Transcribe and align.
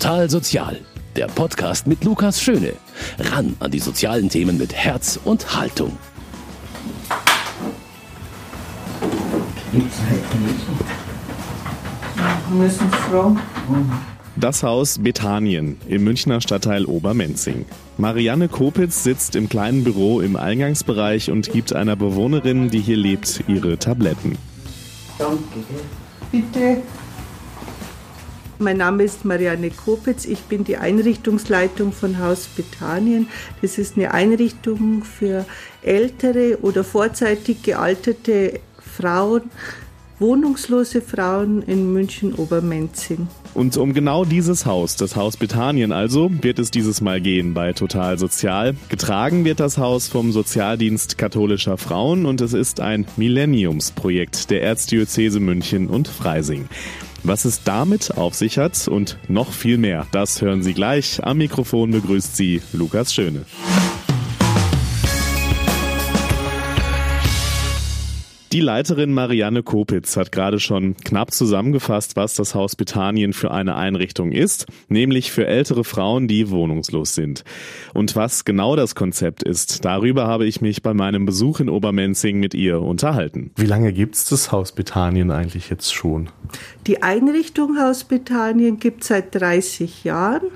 Total 0.00 0.30
Sozial, 0.30 0.80
der 1.14 1.26
Podcast 1.26 1.86
mit 1.86 2.04
Lukas 2.04 2.40
Schöne. 2.40 2.72
Ran 3.18 3.54
an 3.60 3.70
die 3.70 3.78
sozialen 3.78 4.30
Themen 4.30 4.56
mit 4.56 4.72
Herz 4.72 5.20
und 5.22 5.54
Haltung. 5.54 5.94
Das 14.36 14.62
Haus 14.62 14.98
Bethanien 14.98 15.76
im 15.86 16.02
Münchner 16.02 16.40
Stadtteil 16.40 16.86
Obermenzing. 16.86 17.66
Marianne 17.98 18.48
Kopitz 18.48 19.04
sitzt 19.04 19.36
im 19.36 19.50
kleinen 19.50 19.84
Büro 19.84 20.22
im 20.22 20.34
Eingangsbereich 20.34 21.30
und 21.30 21.52
gibt 21.52 21.74
einer 21.74 21.96
Bewohnerin, 21.96 22.70
die 22.70 22.80
hier 22.80 22.96
lebt, 22.96 23.44
ihre 23.48 23.78
Tabletten. 23.78 24.38
Danke. 25.18 25.60
Bitte. 26.32 26.82
Mein 28.62 28.76
Name 28.76 29.04
ist 29.04 29.24
Marianne 29.24 29.70
Kopitz. 29.70 30.26
Ich 30.26 30.40
bin 30.40 30.64
die 30.64 30.76
Einrichtungsleitung 30.76 31.92
von 31.92 32.18
Haus 32.18 32.46
Bethanien. 32.46 33.26
Das 33.62 33.78
ist 33.78 33.96
eine 33.96 34.12
Einrichtung 34.12 35.02
für 35.02 35.46
ältere 35.80 36.58
oder 36.60 36.84
vorzeitig 36.84 37.62
gealterte 37.62 38.60
Frauen, 38.78 39.44
wohnungslose 40.18 41.00
Frauen 41.00 41.62
in 41.62 41.90
München-Obermenzing. 41.94 43.28
Und 43.54 43.78
um 43.78 43.94
genau 43.94 44.26
dieses 44.26 44.66
Haus, 44.66 44.94
das 44.94 45.16
Haus 45.16 45.38
Bethanien 45.38 45.90
also, 45.90 46.30
wird 46.42 46.58
es 46.58 46.70
dieses 46.70 47.00
Mal 47.00 47.22
gehen 47.22 47.54
bei 47.54 47.72
Total 47.72 48.18
Sozial. 48.18 48.76
Getragen 48.90 49.46
wird 49.46 49.60
das 49.60 49.78
Haus 49.78 50.06
vom 50.06 50.32
Sozialdienst 50.32 51.16
katholischer 51.16 51.78
Frauen 51.78 52.26
und 52.26 52.42
es 52.42 52.52
ist 52.52 52.80
ein 52.80 53.06
Millenniumsprojekt 53.16 54.50
der 54.50 54.62
Erzdiözese 54.62 55.40
München 55.40 55.88
und 55.88 56.08
Freising. 56.08 56.68
Was 57.22 57.44
es 57.44 57.62
damit 57.62 58.16
auf 58.16 58.34
sich 58.34 58.58
hat 58.58 58.88
und 58.88 59.18
noch 59.28 59.52
viel 59.52 59.78
mehr, 59.78 60.06
das 60.12 60.40
hören 60.40 60.62
Sie 60.62 60.72
gleich. 60.72 61.22
Am 61.22 61.38
Mikrofon 61.38 61.90
begrüßt 61.90 62.36
Sie 62.36 62.62
Lukas 62.72 63.12
Schöne. 63.12 63.44
Die 68.52 68.58
Leiterin 68.58 69.12
Marianne 69.12 69.62
Kopitz 69.62 70.16
hat 70.16 70.32
gerade 70.32 70.58
schon 70.58 70.96
knapp 70.96 71.32
zusammengefasst, 71.32 72.16
was 72.16 72.34
das 72.34 72.56
Haus 72.56 72.74
Bethanien 72.74 73.32
für 73.32 73.52
eine 73.52 73.76
Einrichtung 73.76 74.32
ist, 74.32 74.66
nämlich 74.88 75.30
für 75.30 75.46
ältere 75.46 75.84
Frauen, 75.84 76.26
die 76.26 76.50
wohnungslos 76.50 77.14
sind. 77.14 77.44
Und 77.94 78.16
was 78.16 78.44
genau 78.44 78.74
das 78.74 78.96
Konzept 78.96 79.44
ist, 79.44 79.84
darüber 79.84 80.26
habe 80.26 80.46
ich 80.46 80.60
mich 80.60 80.82
bei 80.82 80.94
meinem 80.94 81.26
Besuch 81.26 81.60
in 81.60 81.68
Obermenzing 81.68 82.40
mit 82.40 82.54
ihr 82.54 82.80
unterhalten. 82.82 83.52
Wie 83.54 83.66
lange 83.66 83.92
gibt's 83.92 84.28
das 84.28 84.50
Haus 84.50 84.72
Bethanien 84.72 85.30
eigentlich 85.30 85.70
jetzt 85.70 85.94
schon? 85.94 86.28
Die 86.88 87.04
Einrichtung 87.04 87.78
Haus 87.78 88.02
Bethanien 88.02 88.80
gibt 88.80 89.04
seit 89.04 89.32
30 89.32 90.02
Jahren, 90.02 90.48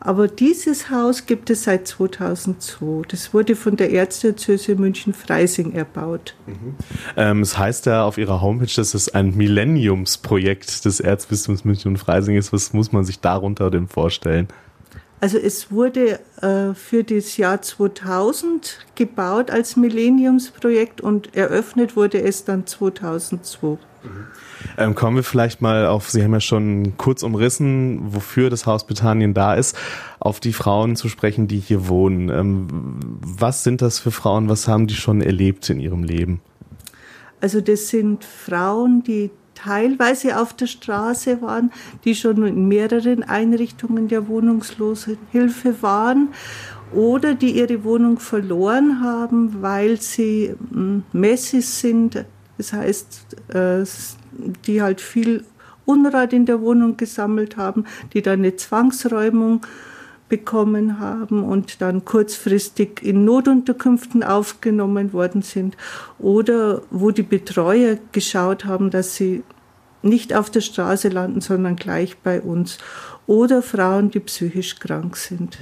aber 0.00 0.28
dieses 0.28 0.90
Haus 0.90 1.24
gibt 1.24 1.48
es 1.48 1.64
seit 1.64 1.88
2002. 1.88 3.08
Das 3.08 3.32
wurde 3.32 3.56
von 3.56 3.76
der 3.76 3.90
Erzdiözese 3.90 4.74
München-Freising 4.74 5.72
erbaut. 5.72 6.34
Mhm. 6.46 6.74
Ähm, 7.16 7.37
es 7.42 7.58
heißt 7.58 7.86
ja 7.86 8.04
auf 8.04 8.18
ihrer 8.18 8.40
Homepage, 8.40 8.72
dass 8.74 8.94
es 8.94 9.14
ein 9.14 9.36
Millenniumsprojekt 9.36 10.84
des 10.84 11.00
Erzbistums 11.00 11.64
München 11.64 11.92
und 11.92 11.96
Freising 11.98 12.36
ist. 12.36 12.52
Was 12.52 12.72
muss 12.72 12.92
man 12.92 13.04
sich 13.04 13.20
darunter 13.20 13.70
denn 13.70 13.88
vorstellen? 13.88 14.48
Also 15.20 15.36
es 15.36 15.72
wurde 15.72 16.20
äh, 16.40 16.74
für 16.74 17.02
das 17.02 17.36
Jahr 17.36 17.60
2000 17.60 18.86
gebaut 18.94 19.50
als 19.50 19.76
Millenniumsprojekt 19.76 21.00
und 21.00 21.34
eröffnet 21.34 21.96
wurde 21.96 22.22
es 22.22 22.44
dann 22.44 22.66
2002. 22.66 23.66
Mhm. 23.66 23.78
Ähm, 24.76 24.94
kommen 24.94 25.16
wir 25.16 25.24
vielleicht 25.24 25.60
mal 25.60 25.86
auf, 25.86 26.08
Sie 26.10 26.22
haben 26.22 26.32
ja 26.32 26.40
schon 26.40 26.96
kurz 26.98 27.22
umrissen, 27.22 28.14
wofür 28.14 28.48
das 28.48 28.66
Haus 28.66 28.86
Bethanien 28.86 29.34
da 29.34 29.54
ist, 29.54 29.76
auf 30.20 30.38
die 30.38 30.52
Frauen 30.52 30.94
zu 30.94 31.08
sprechen, 31.08 31.48
die 31.48 31.58
hier 31.58 31.88
wohnen. 31.88 32.28
Ähm, 32.28 32.66
was 33.20 33.64
sind 33.64 33.82
das 33.82 33.98
für 33.98 34.12
Frauen? 34.12 34.48
Was 34.48 34.68
haben 34.68 34.86
die 34.86 34.94
schon 34.94 35.20
erlebt 35.20 35.68
in 35.68 35.80
ihrem 35.80 36.04
Leben? 36.04 36.40
Also 37.40 37.60
das 37.60 37.88
sind 37.88 38.24
Frauen, 38.24 39.02
die 39.02 39.30
teilweise 39.54 40.40
auf 40.40 40.54
der 40.54 40.66
Straße 40.66 41.42
waren, 41.42 41.72
die 42.04 42.14
schon 42.14 42.46
in 42.46 42.68
mehreren 42.68 43.22
Einrichtungen 43.24 44.08
der 44.08 44.28
Wohnungslosenhilfe 44.28 45.82
waren 45.82 46.28
oder 46.92 47.34
die 47.34 47.58
ihre 47.58 47.84
Wohnung 47.84 48.18
verloren 48.18 49.00
haben, 49.02 49.60
weil 49.60 50.00
sie 50.00 50.54
hm, 50.70 51.02
Messis 51.12 51.80
sind. 51.80 52.24
Das 52.56 52.72
heißt, 52.72 53.26
äh, 53.54 53.84
die 54.66 54.82
halt 54.82 55.00
viel 55.00 55.44
Unrat 55.84 56.32
in 56.32 56.46
der 56.46 56.60
Wohnung 56.60 56.96
gesammelt 56.96 57.56
haben, 57.56 57.84
die 58.12 58.22
dann 58.22 58.40
eine 58.40 58.56
Zwangsräumung 58.56 59.62
bekommen 60.28 60.98
haben 60.98 61.42
und 61.42 61.80
dann 61.80 62.04
kurzfristig 62.04 63.02
in 63.02 63.24
Notunterkünften 63.24 64.22
aufgenommen 64.22 65.12
worden 65.12 65.42
sind 65.42 65.76
oder 66.18 66.82
wo 66.90 67.10
die 67.10 67.22
Betreuer 67.22 67.98
geschaut 68.12 68.64
haben, 68.64 68.90
dass 68.90 69.16
sie 69.16 69.42
nicht 70.02 70.34
auf 70.34 70.50
der 70.50 70.60
Straße 70.60 71.08
landen, 71.08 71.40
sondern 71.40 71.76
gleich 71.76 72.18
bei 72.18 72.40
uns. 72.40 72.78
Oder 73.26 73.62
Frauen, 73.62 74.10
die 74.10 74.20
psychisch 74.20 74.78
krank 74.78 75.16
sind. 75.16 75.58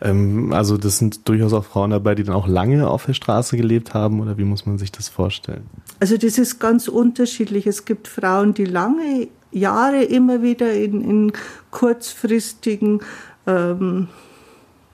Ähm, 0.00 0.52
also 0.52 0.76
das 0.76 0.98
sind 0.98 1.28
durchaus 1.28 1.52
auch 1.52 1.64
Frauen 1.64 1.90
dabei, 1.90 2.14
die 2.14 2.22
dann 2.22 2.36
auch 2.36 2.46
lange 2.46 2.88
auf 2.88 3.06
der 3.06 3.14
Straße 3.14 3.56
gelebt 3.56 3.94
haben, 3.94 4.20
oder 4.20 4.38
wie 4.38 4.44
muss 4.44 4.64
man 4.64 4.78
sich 4.78 4.92
das 4.92 5.08
vorstellen? 5.08 5.66
Also 5.98 6.16
das 6.16 6.38
ist 6.38 6.60
ganz 6.60 6.86
unterschiedlich. 6.86 7.66
Es 7.66 7.84
gibt 7.84 8.06
Frauen, 8.06 8.54
die 8.54 8.64
lange 8.64 9.26
Jahre 9.50 10.04
immer 10.04 10.42
wieder 10.42 10.72
in, 10.72 11.00
in 11.00 11.32
kurzfristigen 11.70 13.00
ähm, 13.46 14.08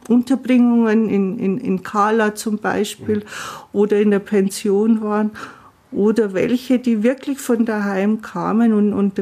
Unterbringungen 0.09 1.09
in, 1.09 1.39
in, 1.39 1.59
in 1.59 1.83
Kala 1.83 2.35
zum 2.35 2.59
Beispiel 2.59 3.19
mhm. 3.19 3.23
oder 3.73 4.01
in 4.01 4.11
der 4.11 4.19
Pension 4.19 5.03
waren 5.03 5.31
oder 5.93 6.33
welche, 6.35 6.79
die 6.79 7.03
wirklich 7.03 7.39
von 7.39 7.65
daheim 7.65 8.23
kamen 8.23 8.73
und, 8.73 8.93
und 8.93 9.21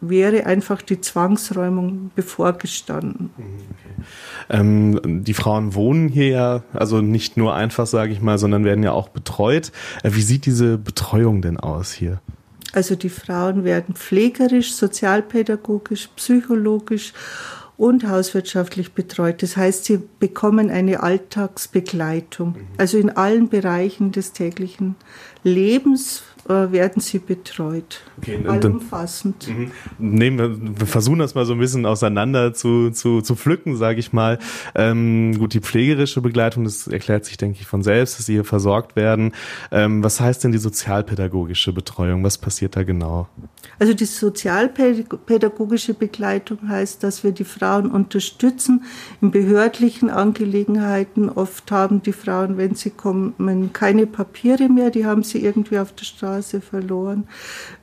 wäre 0.00 0.46
einfach 0.46 0.82
die 0.82 1.00
Zwangsräumung 1.00 2.10
bevorgestanden. 2.14 3.30
Mhm, 3.36 3.44
okay. 3.44 4.04
Ähm, 4.48 5.24
die 5.24 5.34
Frauen 5.34 5.74
wohnen 5.74 6.08
hier 6.08 6.28
ja, 6.28 6.62
also 6.72 7.00
nicht 7.00 7.36
nur 7.36 7.54
einfach, 7.54 7.86
sage 7.86 8.12
ich 8.12 8.20
mal, 8.20 8.38
sondern 8.38 8.64
werden 8.64 8.82
ja 8.82 8.92
auch 8.92 9.08
betreut. 9.08 9.72
Äh, 10.02 10.10
wie 10.14 10.22
sieht 10.22 10.46
diese 10.46 10.78
Betreuung 10.78 11.42
denn 11.42 11.58
aus 11.58 11.92
hier? 11.92 12.20
Also 12.72 12.94
die 12.94 13.08
Frauen 13.08 13.64
werden 13.64 13.94
pflegerisch, 13.94 14.72
sozialpädagogisch, 14.74 16.08
psychologisch 16.16 17.12
und 17.80 18.06
hauswirtschaftlich 18.06 18.92
betreut. 18.92 19.42
Das 19.42 19.56
heißt, 19.56 19.86
sie 19.86 20.02
bekommen 20.18 20.68
eine 20.68 21.02
Alltagsbegleitung. 21.02 22.48
Mhm. 22.50 22.66
Also 22.76 22.98
in 22.98 23.08
allen 23.08 23.48
Bereichen 23.48 24.12
des 24.12 24.34
täglichen 24.34 24.96
Lebens 25.44 26.22
äh, 26.50 26.72
werden 26.72 27.00
sie 27.00 27.20
betreut. 27.20 28.00
Okay, 28.18 28.40
Allumfassend. 28.44 29.46
Mhm. 29.46 29.70
Nehmen 29.98 30.38
wir, 30.38 30.80
wir 30.80 30.86
versuchen 30.86 31.20
das 31.20 31.36
mal 31.36 31.46
so 31.46 31.52
ein 31.52 31.60
bisschen 31.60 31.86
auseinander 31.86 32.52
zu, 32.52 32.90
zu, 32.90 33.20
zu 33.20 33.36
pflücken, 33.36 33.76
sage 33.76 34.00
ich 34.00 34.12
mal. 34.12 34.40
Ähm, 34.74 35.38
gut, 35.38 35.54
die 35.54 35.60
pflegerische 35.60 36.20
Begleitung, 36.20 36.64
das 36.64 36.88
erklärt 36.88 37.24
sich, 37.24 37.36
denke 37.36 37.58
ich, 37.60 37.66
von 37.66 37.84
selbst, 37.84 38.18
dass 38.18 38.26
sie 38.26 38.32
hier 38.32 38.44
versorgt 38.44 38.96
werden. 38.96 39.32
Ähm, 39.70 40.02
was 40.02 40.20
heißt 40.20 40.42
denn 40.42 40.50
die 40.50 40.58
sozialpädagogische 40.58 41.72
Betreuung? 41.72 42.24
Was 42.24 42.36
passiert 42.36 42.74
da 42.74 42.82
genau? 42.82 43.28
Also 43.78 43.94
die 43.94 44.06
sozialpädagogische 44.06 45.94
Begleitung 45.94 46.68
heißt, 46.68 47.04
dass 47.04 47.22
wir 47.22 47.30
die 47.30 47.44
Frauen 47.44 47.92
unterstützen 47.92 48.82
in 49.20 49.30
behördlichen 49.30 50.10
Angelegenheiten. 50.10 51.28
Oft 51.28 51.70
haben 51.70 52.02
die 52.02 52.12
Frauen, 52.12 52.58
wenn 52.58 52.74
sie 52.74 52.90
kommen, 52.90 53.72
keine 53.72 54.06
Papiere 54.06 54.68
mehr, 54.68 54.90
die 54.90 55.06
haben 55.06 55.22
sie 55.22 55.44
irgendwie 55.44 55.78
auf 55.78 55.92
der 55.92 56.04
Straße 56.04 56.39
verloren. 56.42 57.28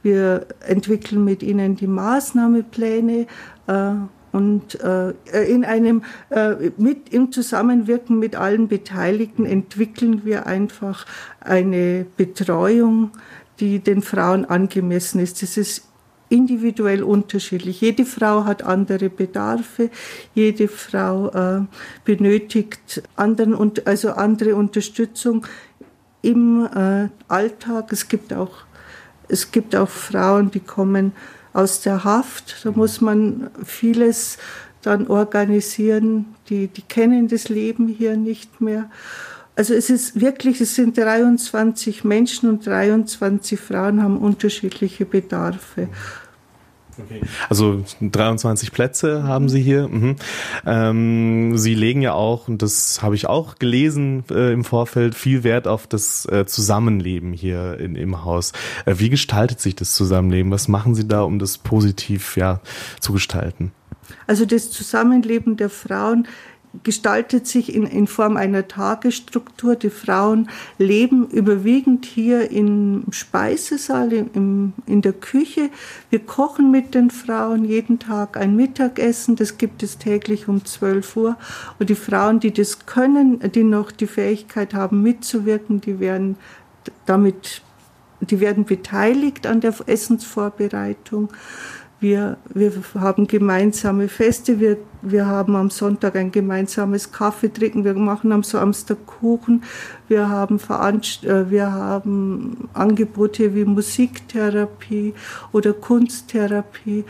Wir 0.03 0.47
entwickeln 0.67 1.23
mit 1.23 1.43
ihnen 1.43 1.75
die 1.75 1.87
Maßnahmepläne. 1.87 3.27
Äh, 3.67 3.91
und 4.33 4.79
äh, 4.81 5.13
in 5.47 5.65
einem, 5.65 6.03
äh, 6.29 6.71
mit, 6.77 7.09
im 7.09 7.31
Zusammenwirken 7.31 8.19
mit 8.19 8.35
allen 8.35 8.67
Beteiligten 8.67 9.45
entwickeln 9.45 10.25
wir 10.25 10.45
einfach 10.45 11.05
eine 11.39 12.05
Betreuung, 12.17 13.11
die 13.59 13.79
den 13.79 14.01
Frauen 14.01 14.45
angemessen 14.45 15.19
ist. 15.19 15.41
Das 15.41 15.57
ist 15.57 15.87
individuell 16.29 17.03
unterschiedlich. 17.03 17.81
Jede 17.81 18.05
Frau 18.05 18.43
hat 18.43 18.63
andere 18.63 19.09
Bedarfe, 19.09 19.89
jede 20.35 20.67
Frau 20.67 21.29
äh, 21.29 21.61
benötigt 22.03 23.01
anderen 23.15 23.53
und 23.53 23.87
also 23.87 24.11
andere 24.11 24.55
Unterstützung 24.55 25.45
im 26.21 26.65
äh, 26.65 27.09
Alltag. 27.27 27.91
Es 27.91 28.07
gibt 28.07 28.33
auch 28.33 28.67
es 29.29 29.51
gibt 29.51 29.75
auch 29.75 29.89
Frauen, 29.89 30.51
die 30.51 30.59
kommen 30.59 31.13
aus 31.53 31.81
der 31.81 32.03
Haft. 32.03 32.63
Da 32.63 32.71
muss 32.71 33.01
man 33.01 33.49
vieles 33.65 34.37
dann 34.81 35.07
organisieren. 35.07 36.35
Die, 36.49 36.67
die 36.67 36.81
kennen 36.81 37.27
das 37.27 37.49
Leben 37.49 37.87
hier 37.87 38.15
nicht 38.15 38.61
mehr. 38.61 38.89
Also 39.55 39.73
es 39.73 39.89
ist 39.89 40.21
wirklich, 40.21 40.61
es 40.61 40.75
sind 40.75 40.97
23 40.97 42.03
Menschen 42.03 42.47
und 42.49 42.65
23 42.65 43.59
Frauen 43.59 44.03
haben 44.03 44.19
unterschiedliche 44.19 45.05
Bedarfe. 45.05 45.89
Okay. 46.99 47.21
Also 47.49 47.83
23 48.01 48.71
Plätze 48.71 49.23
haben 49.23 49.49
Sie 49.49 49.61
hier. 49.61 49.87
Mhm. 49.87 50.15
Ähm, 50.65 51.57
Sie 51.57 51.75
legen 51.75 52.01
ja 52.01 52.13
auch, 52.13 52.47
und 52.47 52.61
das 52.61 53.01
habe 53.01 53.15
ich 53.15 53.27
auch 53.27 53.55
gelesen 53.55 54.23
äh, 54.31 54.51
im 54.51 54.63
Vorfeld, 54.63 55.15
viel 55.15 55.43
Wert 55.43 55.67
auf 55.67 55.87
das 55.87 56.25
äh, 56.25 56.45
Zusammenleben 56.45 57.33
hier 57.33 57.79
in, 57.79 57.95
im 57.95 58.25
Haus. 58.25 58.53
Äh, 58.85 58.95
wie 58.97 59.09
gestaltet 59.09 59.59
sich 59.59 59.75
das 59.75 59.93
Zusammenleben? 59.93 60.51
Was 60.51 60.67
machen 60.67 60.95
Sie 60.95 61.07
da, 61.07 61.21
um 61.21 61.39
das 61.39 61.57
positiv 61.57 62.37
ja, 62.37 62.61
zu 62.99 63.13
gestalten? 63.13 63.71
Also 64.25 64.45
das 64.45 64.71
Zusammenleben 64.71 65.57
der 65.57 65.69
Frauen 65.69 66.27
gestaltet 66.83 67.47
sich 67.47 67.73
in, 67.73 67.85
in 67.85 68.07
Form 68.07 68.37
einer 68.37 68.67
Tagesstruktur. 68.67 69.75
Die 69.75 69.89
Frauen 69.89 70.49
leben 70.77 71.27
überwiegend 71.27 72.05
hier 72.05 72.51
im 72.51 73.05
Speisesaal, 73.11 74.13
im, 74.13 74.73
in 74.85 75.01
der 75.01 75.13
Küche. 75.13 75.69
Wir 76.09 76.19
kochen 76.19 76.71
mit 76.71 76.93
den 76.93 77.09
Frauen 77.09 77.65
jeden 77.65 77.99
Tag 77.99 78.37
ein 78.37 78.55
Mittagessen. 78.55 79.35
Das 79.35 79.57
gibt 79.57 79.83
es 79.83 79.97
täglich 79.97 80.47
um 80.47 80.65
12 80.65 81.17
Uhr. 81.17 81.37
Und 81.79 81.89
die 81.89 81.95
Frauen, 81.95 82.39
die 82.39 82.51
das 82.51 82.85
können, 82.85 83.39
die 83.51 83.63
noch 83.63 83.91
die 83.91 84.07
Fähigkeit 84.07 84.73
haben, 84.73 85.01
mitzuwirken, 85.01 85.81
die 85.81 85.99
werden 85.99 86.37
damit, 87.05 87.61
die 88.21 88.39
werden 88.39 88.65
beteiligt 88.65 89.47
an 89.47 89.61
der 89.61 89.73
Essensvorbereitung. 89.85 91.29
Wir, 91.99 92.37
wir 92.53 92.71
haben 92.93 93.25
gemeinsame 93.25 94.07
Feste, 94.07 94.59
wir, 94.59 94.77
wir 95.01 95.25
haben 95.25 95.55
am 95.55 95.71
Sonntag 95.71 96.15
ein 96.15 96.31
gemeinsames 96.31 97.11
Kaffee 97.11 97.51
trinken, 97.51 97.83
wir 97.83 97.95
machen 97.95 98.31
am 98.31 98.43
Samstag 98.43 98.97
Kuchen, 99.07 99.63
wir 100.07 100.29
haben, 100.29 100.59
Veranst 100.59 101.25
äh, 101.25 101.49
wir 101.49 101.71
haben 101.71 102.69
Angebote 102.73 103.55
wie 103.55 103.65
Musiktherapie 103.65 105.15
oder 105.51 105.73
Kunsttherapie, 105.73 107.03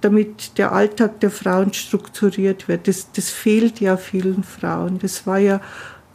damit 0.00 0.56
der 0.56 0.72
Alltag 0.72 1.20
der 1.20 1.30
Frauen 1.30 1.74
strukturiert 1.74 2.68
wird. 2.68 2.88
Das, 2.88 3.12
das 3.12 3.28
fehlt 3.28 3.80
ja 3.80 3.98
vielen 3.98 4.44
Frauen. 4.44 4.98
Das 4.98 5.26
war 5.26 5.38
ja 5.38 5.60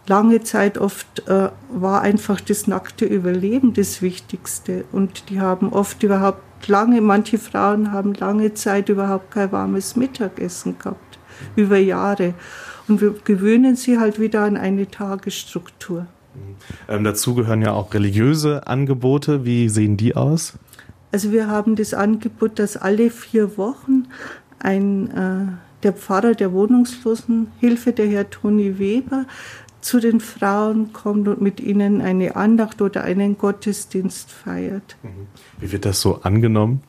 lange 0.07 0.41
Zeit 0.41 0.77
oft 0.77 1.27
äh, 1.27 1.49
war 1.69 2.01
einfach 2.01 2.41
das 2.41 2.67
nackte 2.67 3.05
Überleben 3.05 3.73
das 3.73 4.01
Wichtigste. 4.01 4.85
Und 4.91 5.29
die 5.29 5.39
haben 5.39 5.73
oft 5.73 6.01
überhaupt 6.03 6.67
lange, 6.67 7.01
manche 7.01 7.37
Frauen 7.37 7.91
haben 7.91 8.13
lange 8.13 8.53
Zeit 8.53 8.89
überhaupt 8.89 9.31
kein 9.31 9.51
warmes 9.51 9.95
Mittagessen 9.95 10.79
gehabt, 10.79 11.19
über 11.55 11.77
Jahre. 11.77 12.33
Und 12.87 13.01
wir 13.01 13.13
gewöhnen 13.23 13.75
sie 13.75 13.99
halt 13.99 14.19
wieder 14.19 14.43
an 14.43 14.57
eine 14.57 14.89
Tagesstruktur. 14.89 16.07
Ähm, 16.87 17.03
dazu 17.03 17.35
gehören 17.35 17.61
ja 17.61 17.73
auch 17.73 17.93
religiöse 17.93 18.65
Angebote. 18.67 19.45
Wie 19.45 19.69
sehen 19.69 19.97
die 19.97 20.15
aus? 20.15 20.53
Also 21.11 21.31
wir 21.31 21.47
haben 21.47 21.75
das 21.75 21.93
Angebot, 21.93 22.59
dass 22.59 22.77
alle 22.77 23.09
vier 23.09 23.57
Wochen 23.57 24.07
ein, 24.59 25.09
äh, 25.11 25.83
der 25.83 25.93
Pfarrer 25.93 26.33
der 26.33 26.53
Wohnungslosenhilfe, 26.53 27.93
der 27.93 28.07
Herr 28.07 28.29
Toni 28.29 28.77
Weber, 28.79 29.25
zu 29.81 29.99
den 29.99 30.19
Frauen 30.19 30.93
kommt 30.93 31.27
und 31.27 31.41
mit 31.41 31.59
ihnen 31.59 32.01
eine 32.01 32.35
Andacht 32.35 32.81
oder 32.81 33.03
einen 33.03 33.37
Gottesdienst 33.37 34.31
feiert. 34.31 34.97
Mhm. 35.03 35.27
Wie 35.59 35.71
wird 35.71 35.85
das 35.85 36.01
so 36.01 36.21
angenommen? 36.21 36.81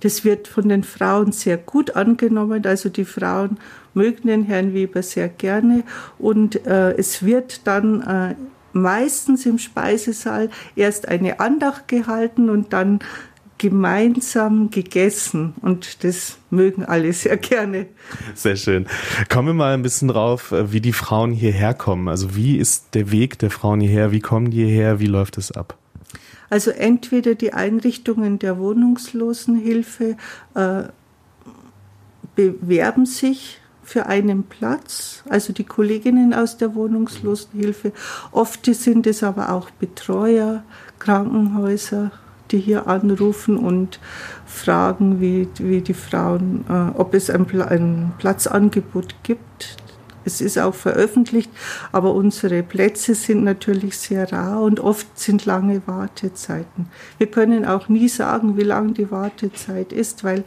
Das 0.00 0.24
wird 0.24 0.46
von 0.46 0.68
den 0.68 0.84
Frauen 0.84 1.32
sehr 1.32 1.56
gut 1.56 1.96
angenommen. 1.96 2.64
Also 2.66 2.88
die 2.88 3.04
Frauen 3.04 3.58
mögen 3.94 4.28
den 4.28 4.44
Herrn 4.44 4.74
Weber 4.74 5.02
sehr 5.02 5.28
gerne 5.28 5.84
und 6.18 6.66
äh, 6.66 6.92
es 6.92 7.24
wird 7.24 7.66
dann 7.66 8.02
äh, 8.02 8.34
meistens 8.72 9.46
im 9.46 9.58
Speisesaal 9.58 10.50
erst 10.76 11.08
eine 11.08 11.40
Andacht 11.40 11.88
gehalten 11.88 12.50
und 12.50 12.72
dann 12.72 13.00
gemeinsam 13.58 14.70
gegessen 14.70 15.54
und 15.62 16.04
das 16.04 16.38
mögen 16.50 16.84
alle 16.84 17.12
sehr 17.12 17.36
gerne. 17.36 17.86
Sehr 18.34 18.56
schön. 18.56 18.86
Kommen 19.30 19.48
wir 19.48 19.54
mal 19.54 19.74
ein 19.74 19.82
bisschen 19.82 20.08
drauf, 20.08 20.52
äh, 20.52 20.72
wie 20.72 20.80
die 20.80 20.92
Frauen 20.92 21.32
hierher 21.32 21.74
kommen. 21.74 22.08
Also 22.08 22.36
wie 22.36 22.56
ist 22.56 22.94
der 22.94 23.10
Weg 23.10 23.38
der 23.38 23.50
Frauen 23.50 23.80
hierher? 23.80 24.12
Wie 24.12 24.20
kommen 24.20 24.50
die 24.50 24.64
hierher? 24.64 25.00
Wie 25.00 25.06
läuft 25.06 25.38
es 25.38 25.52
ab? 25.52 25.76
Also 26.50 26.70
entweder 26.70 27.34
die 27.34 27.52
Einrichtungen 27.52 28.38
der 28.38 28.58
Wohnungslosenhilfe 28.58 30.16
äh, 30.54 30.82
bewerben 32.34 33.06
sich 33.06 33.60
für 33.82 34.06
einen 34.06 34.44
Platz, 34.44 35.22
also 35.28 35.52
die 35.52 35.64
Kolleginnen 35.64 36.34
aus 36.34 36.56
der 36.56 36.74
Wohnungslosenhilfe. 36.74 37.92
Oft 38.32 38.66
sind 38.66 39.06
es 39.06 39.22
aber 39.22 39.50
auch 39.50 39.70
Betreuer, 39.70 40.64
Krankenhäuser, 40.98 42.10
die 42.50 42.58
hier 42.58 42.86
anrufen 42.86 43.56
und 43.56 44.00
fragen, 44.44 45.20
wie, 45.20 45.48
wie 45.58 45.80
die 45.80 45.94
Frauen, 45.94 46.64
äh, 46.68 46.98
ob 46.98 47.14
es 47.14 47.30
ein, 47.30 47.46
ein 47.62 48.12
Platzangebot 48.18 49.14
gibt. 49.22 49.76
Es 50.24 50.40
ist 50.40 50.58
auch 50.58 50.74
veröffentlicht, 50.74 51.50
aber 51.92 52.12
unsere 52.12 52.64
Plätze 52.64 53.14
sind 53.14 53.44
natürlich 53.44 53.96
sehr 53.96 54.32
rar 54.32 54.60
und 54.62 54.80
oft 54.80 55.06
sind 55.16 55.46
lange 55.46 55.86
Wartezeiten. 55.86 56.88
Wir 57.18 57.28
können 57.28 57.64
auch 57.64 57.88
nie 57.88 58.08
sagen, 58.08 58.56
wie 58.56 58.64
lang 58.64 58.92
die 58.92 59.12
Wartezeit 59.12 59.92
ist, 59.92 60.24
weil 60.24 60.44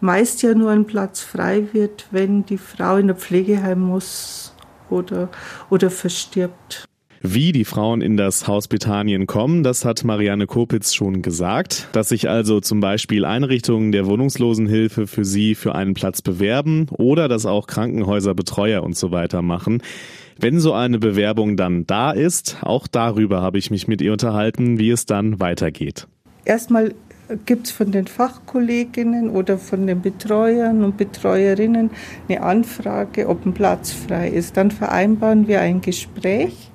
meist 0.00 0.42
ja 0.42 0.54
nur 0.54 0.70
ein 0.70 0.84
Platz 0.84 1.20
frei 1.20 1.68
wird, 1.72 2.06
wenn 2.10 2.44
die 2.44 2.58
Frau 2.58 2.96
in 2.96 3.06
der 3.06 3.16
Pflegeheim 3.16 3.80
muss 3.80 4.52
oder, 4.90 5.30
oder 5.70 5.90
verstirbt. 5.90 6.84
Wie 7.26 7.52
die 7.52 7.64
Frauen 7.64 8.02
in 8.02 8.18
das 8.18 8.48
Haus 8.48 8.68
Bethanien 8.68 9.26
kommen, 9.26 9.62
das 9.62 9.86
hat 9.86 10.04
Marianne 10.04 10.46
Kopitz 10.46 10.92
schon 10.92 11.22
gesagt. 11.22 11.88
Dass 11.92 12.10
sich 12.10 12.28
also 12.28 12.60
zum 12.60 12.80
Beispiel 12.80 13.24
Einrichtungen 13.24 13.92
der 13.92 14.04
Wohnungslosenhilfe 14.04 15.06
für 15.06 15.24
sie 15.24 15.54
für 15.54 15.74
einen 15.74 15.94
Platz 15.94 16.20
bewerben 16.20 16.86
oder 16.90 17.26
dass 17.26 17.46
auch 17.46 17.66
Krankenhäuser 17.66 18.34
Betreuer 18.34 18.82
und 18.82 18.94
so 18.94 19.10
weiter 19.10 19.40
machen. 19.40 19.82
Wenn 20.38 20.60
so 20.60 20.74
eine 20.74 20.98
Bewerbung 20.98 21.56
dann 21.56 21.86
da 21.86 22.10
ist, 22.10 22.58
auch 22.60 22.86
darüber 22.86 23.40
habe 23.40 23.56
ich 23.56 23.70
mich 23.70 23.88
mit 23.88 24.02
ihr 24.02 24.12
unterhalten, 24.12 24.78
wie 24.78 24.90
es 24.90 25.06
dann 25.06 25.40
weitergeht. 25.40 26.06
Erstmal 26.44 26.92
gibt 27.46 27.68
es 27.68 27.72
von 27.72 27.90
den 27.90 28.06
Fachkolleginnen 28.06 29.30
oder 29.30 29.56
von 29.56 29.86
den 29.86 30.02
Betreuern 30.02 30.84
und 30.84 30.98
Betreuerinnen 30.98 31.88
eine 32.28 32.42
Anfrage, 32.42 33.30
ob 33.30 33.46
ein 33.46 33.54
Platz 33.54 33.92
frei 33.92 34.28
ist. 34.28 34.58
Dann 34.58 34.70
vereinbaren 34.70 35.48
wir 35.48 35.62
ein 35.62 35.80
Gespräch 35.80 36.70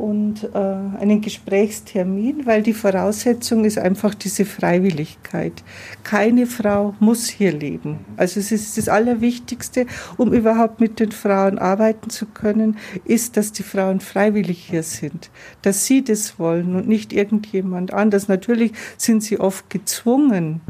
und 0.00 0.48
äh, 0.54 0.58
einen 0.58 1.20
Gesprächstermin, 1.20 2.46
weil 2.46 2.62
die 2.62 2.72
Voraussetzung 2.72 3.66
ist 3.66 3.78
einfach 3.78 4.14
diese 4.14 4.46
Freiwilligkeit. 4.46 5.62
Keine 6.04 6.46
Frau 6.46 6.94
muss 7.00 7.28
hier 7.28 7.52
leben. 7.52 7.98
Also 8.16 8.40
es 8.40 8.50
ist 8.50 8.78
das 8.78 8.88
Allerwichtigste, 8.88 9.86
um 10.16 10.32
überhaupt 10.32 10.80
mit 10.80 11.00
den 11.00 11.12
Frauen 11.12 11.58
arbeiten 11.58 12.08
zu 12.08 12.24
können, 12.24 12.78
ist, 13.04 13.36
dass 13.36 13.52
die 13.52 13.62
Frauen 13.62 14.00
freiwillig 14.00 14.64
hier 14.70 14.84
sind, 14.84 15.30
dass 15.60 15.84
sie 15.84 16.02
das 16.02 16.38
wollen 16.38 16.74
und 16.76 16.88
nicht 16.88 17.12
irgendjemand 17.12 17.92
anders. 17.92 18.26
Natürlich 18.26 18.72
sind 18.96 19.22
sie 19.22 19.38
oft 19.38 19.68
gezwungen. 19.68 20.62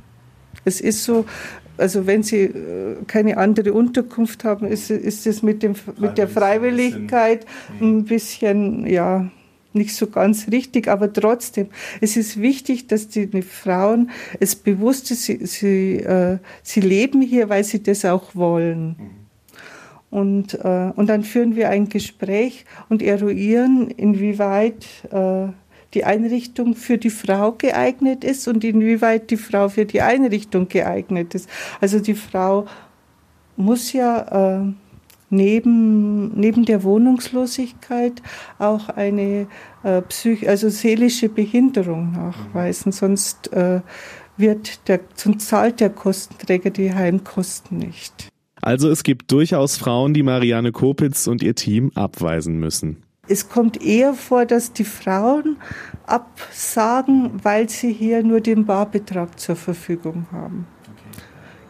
Es 0.64 0.80
ist 0.80 1.04
so, 1.04 1.24
also 1.80 2.06
wenn 2.06 2.22
Sie 2.22 2.42
äh, 2.42 2.96
keine 3.06 3.36
andere 3.38 3.72
Unterkunft 3.72 4.44
haben, 4.44 4.66
ist, 4.66 4.90
ist 4.90 5.26
es 5.26 5.42
mit, 5.42 5.62
dem, 5.62 5.74
mit 5.98 6.18
der 6.18 6.28
Freiwilligkeit 6.28 7.46
ein 7.80 8.04
bisschen, 8.04 8.86
ja, 8.86 9.30
nicht 9.72 9.94
so 9.94 10.08
ganz 10.08 10.48
richtig, 10.50 10.88
aber 10.88 11.12
trotzdem, 11.12 11.68
es 12.00 12.16
ist 12.16 12.40
wichtig, 12.40 12.88
dass 12.88 13.08
die, 13.08 13.28
die 13.28 13.42
Frauen 13.42 14.10
es 14.40 14.56
bewusst 14.56 15.10
ist, 15.10 15.24
sie, 15.24 15.46
sie, 15.46 15.96
äh, 15.98 16.38
sie 16.62 16.80
leben 16.80 17.22
hier, 17.22 17.48
weil 17.48 17.64
sie 17.64 17.82
das 17.82 18.04
auch 18.04 18.34
wollen. 18.34 18.96
Mhm. 18.98 19.20
Und, 20.10 20.54
äh, 20.54 20.92
und 20.96 21.08
dann 21.08 21.22
führen 21.22 21.54
wir 21.54 21.70
ein 21.70 21.88
Gespräch 21.88 22.64
und 22.88 23.00
eruieren, 23.00 23.88
inwieweit 23.90 24.84
äh, 25.12 25.48
die 25.94 26.04
Einrichtung 26.04 26.74
für 26.74 26.98
die 26.98 27.10
Frau 27.10 27.52
geeignet 27.52 28.24
ist 28.24 28.46
und 28.48 28.64
inwieweit 28.64 29.30
die 29.30 29.36
Frau 29.36 29.68
für 29.68 29.86
die 29.86 30.02
Einrichtung 30.02 30.68
geeignet 30.68 31.34
ist. 31.34 31.48
Also 31.80 32.00
die 32.00 32.14
Frau 32.14 32.66
muss 33.56 33.92
ja 33.92 34.60
äh, 34.60 34.72
neben, 35.30 36.38
neben 36.38 36.64
der 36.64 36.82
Wohnungslosigkeit 36.82 38.22
auch 38.58 38.88
eine 38.88 39.46
äh, 39.82 40.02
psych 40.02 40.48
also 40.48 40.68
seelische 40.68 41.28
Behinderung 41.28 42.12
nachweisen, 42.12 42.92
sonst 42.92 43.52
äh, 43.52 43.80
wird 44.36 44.88
der, 44.88 45.00
sonst 45.14 45.48
zahlt 45.48 45.80
der 45.80 45.90
Kostenträger 45.90 46.70
die 46.70 46.92
Heimkosten 46.94 47.78
nicht. 47.78 48.28
Also 48.62 48.90
es 48.90 49.02
gibt 49.02 49.32
durchaus 49.32 49.76
Frauen, 49.76 50.12
die 50.12 50.22
Marianne 50.22 50.72
Kopitz 50.72 51.26
und 51.26 51.42
ihr 51.42 51.54
Team 51.54 51.92
abweisen 51.94 52.58
müssen. 52.58 53.02
Es 53.30 53.48
kommt 53.48 53.80
eher 53.80 54.14
vor, 54.14 54.44
dass 54.44 54.72
die 54.72 54.84
Frauen 54.84 55.56
absagen, 56.04 57.30
weil 57.44 57.68
sie 57.68 57.92
hier 57.92 58.24
nur 58.24 58.40
den 58.40 58.66
Barbetrag 58.66 59.38
zur 59.38 59.54
Verfügung 59.54 60.26
haben. 60.32 60.66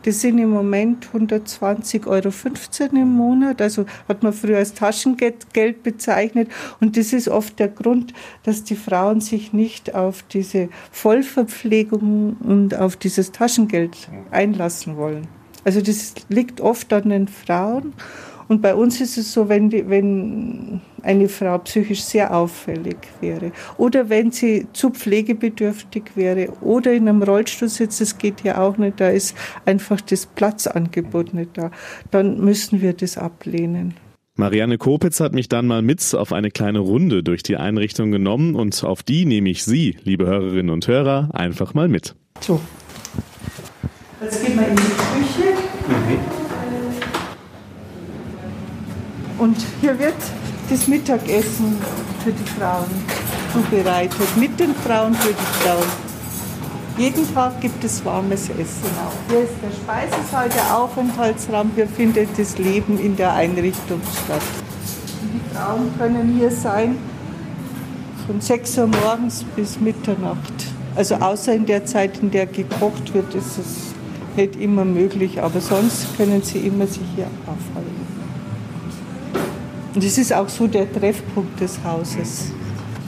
Das 0.04 0.22
sind 0.22 0.38
im 0.38 0.48
Moment 0.48 1.08
120,15 1.12 2.06
Euro 2.06 2.96
im 2.96 3.14
Monat. 3.14 3.60
Also 3.60 3.84
hat 4.08 4.22
man 4.22 4.32
früher 4.32 4.56
als 4.56 4.72
Taschengeld 4.72 5.52
bezeichnet. 5.82 6.48
Und 6.80 6.96
das 6.96 7.12
ist 7.12 7.28
oft 7.28 7.58
der 7.58 7.68
Grund, 7.68 8.14
dass 8.42 8.64
die 8.64 8.76
Frauen 8.76 9.20
sich 9.20 9.52
nicht 9.52 9.94
auf 9.94 10.22
diese 10.22 10.70
Vollverpflegung 10.90 12.38
und 12.38 12.74
auf 12.74 12.96
dieses 12.96 13.32
Taschengeld 13.32 14.08
einlassen 14.30 14.96
wollen. 14.96 15.28
Also 15.64 15.82
das 15.82 16.14
liegt 16.30 16.62
oft 16.62 16.90
an 16.94 17.10
den 17.10 17.28
Frauen. 17.28 17.92
Und 18.50 18.62
bei 18.62 18.74
uns 18.74 19.00
ist 19.00 19.16
es 19.16 19.32
so, 19.32 19.48
wenn, 19.48 19.70
die, 19.70 19.88
wenn 19.88 20.80
eine 21.04 21.28
Frau 21.28 21.56
psychisch 21.58 22.00
sehr 22.00 22.34
auffällig 22.34 22.96
wäre 23.20 23.52
oder 23.78 24.08
wenn 24.08 24.32
sie 24.32 24.66
zu 24.72 24.90
pflegebedürftig 24.90 26.16
wäre 26.16 26.48
oder 26.60 26.92
in 26.92 27.08
einem 27.08 27.22
Rollstuhl 27.22 27.68
sitzt, 27.68 28.00
das 28.00 28.18
geht 28.18 28.42
ja 28.42 28.60
auch 28.60 28.76
nicht, 28.76 28.98
da 28.98 29.08
ist 29.08 29.36
einfach 29.66 30.00
das 30.00 30.26
Platzangebot 30.26 31.32
nicht 31.32 31.50
da, 31.54 31.70
dann 32.10 32.40
müssen 32.40 32.82
wir 32.82 32.92
das 32.92 33.16
ablehnen. 33.16 33.94
Marianne 34.34 34.78
Kopitz 34.78 35.20
hat 35.20 35.32
mich 35.32 35.48
dann 35.48 35.68
mal 35.68 35.80
mit 35.80 36.12
auf 36.12 36.32
eine 36.32 36.50
kleine 36.50 36.80
Runde 36.80 37.22
durch 37.22 37.44
die 37.44 37.56
Einrichtung 37.56 38.10
genommen 38.10 38.56
und 38.56 38.82
auf 38.82 39.04
die 39.04 39.26
nehme 39.26 39.48
ich 39.48 39.62
Sie, 39.62 39.96
liebe 40.02 40.26
Hörerinnen 40.26 40.70
und 40.70 40.88
Hörer, 40.88 41.28
einfach 41.34 41.72
mal 41.74 41.86
mit. 41.86 42.16
So. 42.40 42.60
Jetzt 44.20 44.44
gehen 44.44 44.58
wir 44.58 44.66
in 44.66 44.74
die 44.74 44.82
Küche. 44.82 45.52
Mhm. 45.86 46.40
Und 49.40 49.56
hier 49.80 49.98
wird 49.98 50.14
das 50.68 50.86
Mittagessen 50.86 51.78
für 52.22 52.30
die 52.30 52.44
Frauen 52.44 52.84
zubereitet, 53.54 54.36
mit 54.36 54.60
den 54.60 54.74
Frauen 54.74 55.14
für 55.14 55.32
die 55.32 55.64
Frauen. 55.64 55.88
Jeden 56.98 57.34
Tag 57.34 57.58
gibt 57.62 57.82
es 57.82 58.04
warmes 58.04 58.50
Essen. 58.50 58.90
Hier 59.30 59.44
ist 59.44 59.54
der 59.62 59.70
Speisesaal, 59.70 60.50
der 60.50 60.76
Aufenthaltsraum. 60.76 61.70
Hier 61.74 61.86
findet 61.86 62.28
das 62.38 62.58
Leben 62.58 63.00
in 63.00 63.16
der 63.16 63.32
Einrichtung 63.32 64.02
statt. 64.24 64.42
Die 65.22 65.56
Frauen 65.56 65.90
können 65.96 66.36
hier 66.38 66.50
sein 66.50 66.98
von 68.26 68.42
6 68.42 68.76
Uhr 68.76 68.88
morgens 68.88 69.46
bis 69.56 69.80
Mitternacht. 69.80 70.52
Also 70.94 71.14
außer 71.14 71.54
in 71.54 71.64
der 71.64 71.86
Zeit, 71.86 72.18
in 72.20 72.30
der 72.30 72.44
gekocht 72.44 73.14
wird, 73.14 73.34
ist 73.34 73.56
es 73.56 73.94
nicht 74.36 74.56
immer 74.56 74.84
möglich, 74.84 75.40
aber 75.40 75.62
sonst 75.62 76.14
können 76.18 76.42
sie 76.42 76.58
immer 76.58 76.86
sich 76.86 77.06
hier 77.16 77.28
aufhalten. 77.46 78.19
Und 79.94 80.04
das 80.04 80.18
ist 80.18 80.32
auch 80.32 80.48
so 80.48 80.66
der 80.66 80.90
Treffpunkt 80.92 81.60
des 81.60 81.78
Hauses. 81.84 82.52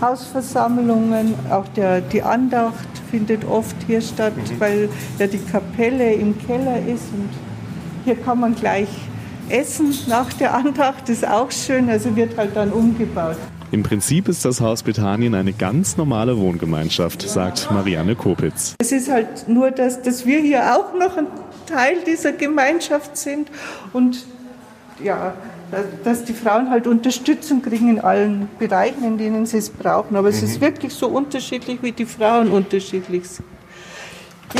Hausversammlungen, 0.00 1.34
auch 1.48 1.68
der, 1.68 2.00
die 2.00 2.22
Andacht 2.22 2.88
findet 3.10 3.44
oft 3.44 3.76
hier 3.86 4.00
statt, 4.00 4.32
mhm. 4.36 4.60
weil 4.60 4.88
ja 5.18 5.28
die 5.28 5.38
Kapelle 5.38 6.12
im 6.14 6.36
Keller 6.44 6.78
ist 6.78 7.04
und 7.12 7.28
hier 8.04 8.16
kann 8.16 8.40
man 8.40 8.54
gleich 8.56 8.88
essen 9.48 9.94
nach 10.08 10.32
der 10.32 10.54
Andacht, 10.54 11.02
das 11.02 11.18
ist 11.18 11.28
auch 11.28 11.50
schön, 11.52 11.88
also 11.88 12.16
wird 12.16 12.36
halt 12.36 12.56
dann 12.56 12.72
umgebaut. 12.72 13.36
Im 13.70 13.82
Prinzip 13.82 14.28
ist 14.28 14.44
das 14.44 14.60
Haus 14.60 14.82
Bethanien 14.82 15.34
eine 15.34 15.52
ganz 15.52 15.96
normale 15.96 16.36
Wohngemeinschaft, 16.38 17.22
sagt 17.22 17.70
Marianne 17.70 18.16
Kopitz. 18.16 18.74
Es 18.80 18.92
ist 18.92 19.10
halt 19.10 19.48
nur, 19.48 19.70
dass, 19.70 20.02
dass 20.02 20.26
wir 20.26 20.40
hier 20.40 20.76
auch 20.76 20.92
noch 20.98 21.16
ein 21.16 21.26
Teil 21.66 21.96
dieser 22.06 22.32
Gemeinschaft 22.32 23.16
sind 23.16 23.48
und 23.92 24.26
ja, 25.02 25.34
dass 26.04 26.24
die 26.24 26.34
Frauen 26.34 26.70
halt 26.70 26.86
Unterstützung 26.86 27.62
kriegen 27.62 27.88
in 27.88 28.00
allen 28.00 28.48
Bereichen, 28.58 29.04
in 29.04 29.18
denen 29.18 29.46
sie 29.46 29.58
es 29.58 29.70
brauchen. 29.70 30.16
Aber 30.16 30.28
mhm. 30.28 30.34
es 30.34 30.42
ist 30.42 30.60
wirklich 30.60 30.92
so 30.92 31.08
unterschiedlich, 31.08 31.82
wie 31.82 31.92
die 31.92 32.06
Frauen 32.06 32.50
unterschiedlich 32.50 33.28
sind. 33.28 33.46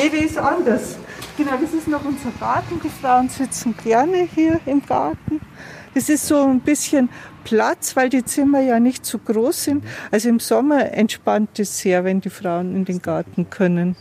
Jede 0.01 0.17
ist 0.19 0.39
anders. 0.39 0.97
Genau, 1.37 1.53
das 1.61 1.73
ist 1.75 1.89
noch 1.89 2.05
unser 2.05 2.31
Garten. 2.41 2.81
Die 2.83 2.89
Frauen 2.89 3.29
sitzen 3.29 3.75
gerne 3.83 4.29
hier 4.35 4.61
im 4.65 4.85
Garten. 4.85 5.41
Das 5.95 6.09
ist 6.09 6.27
so 6.27 6.45
ein 6.45 6.61
bisschen 6.61 7.11
Platz, 7.45 7.95
weil 7.97 8.09
die 8.09 8.25
Zimmer 8.25 8.61
ja 8.61 8.81
nicht 8.81 9.05
so 9.05 9.19
groß 9.19 9.65
sind. 9.65 9.85
Also 10.11 10.31
im 10.31 10.41
Sommer 10.41 10.93
entspannt 10.93 11.59
es 11.59 11.79
sehr, 11.79 12.05
wenn 12.05 12.21
die 12.21 12.31
Frauen 12.31 12.75
in 12.75 12.85
den 12.87 13.03
Garten 13.03 13.51
können. 13.51 13.97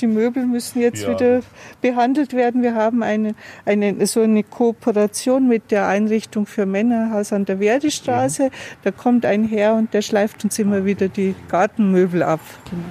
Die 0.00 0.06
Möbel 0.06 0.46
müssen 0.46 0.80
jetzt 0.80 1.02
ja. 1.02 1.10
wieder 1.10 1.40
behandelt 1.80 2.34
werden. 2.34 2.62
Wir 2.62 2.74
haben 2.74 3.02
eine, 3.02 3.34
eine, 3.64 4.06
so 4.06 4.20
eine 4.20 4.42
Kooperation 4.42 5.48
mit 5.48 5.70
der 5.70 5.88
Einrichtung 5.88 6.46
für 6.46 6.66
Männerhaus 6.66 7.32
an 7.32 7.44
der 7.44 7.58
Verdistraße. 7.58 8.44
Ja. 8.44 8.50
Da 8.84 8.90
kommt 8.90 9.24
ein 9.24 9.44
Herr 9.44 9.74
und 9.74 9.94
der 9.94 10.02
schleift 10.02 10.44
uns 10.44 10.58
immer 10.58 10.84
wieder 10.84 11.08
die 11.08 11.34
Gartenmöbel 11.48 12.22
ab. 12.22 12.40
Genau. 12.68 12.82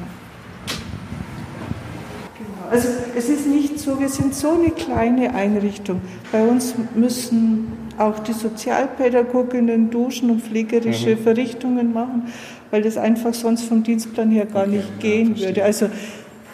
genau. 2.38 2.72
Also 2.72 2.90
es 3.16 3.30
ist 3.30 3.48
nicht 3.48 3.80
so, 3.80 4.00
wir 4.00 4.10
sind 4.10 4.34
so 4.34 4.52
eine 4.52 4.72
kleine 4.72 5.34
Einrichtung. 5.34 6.02
Bei 6.32 6.44
uns 6.44 6.74
müssen 6.96 7.72
auch 7.98 8.20
die 8.20 8.34
Sozialpädagoginnen 8.34 9.90
duschen 9.90 10.30
und 10.30 10.42
pflegerische 10.42 11.16
mhm. 11.16 11.20
Verrichtungen 11.20 11.94
machen, 11.94 12.24
weil 12.72 12.82
das 12.82 12.98
einfach 12.98 13.34
sonst 13.34 13.64
vom 13.64 13.84
Dienstplan 13.84 14.32
her 14.32 14.46
gar 14.46 14.68
nicht 14.68 15.00
gehen 15.00 15.40
würde. 15.40 15.64
Also 15.64 15.90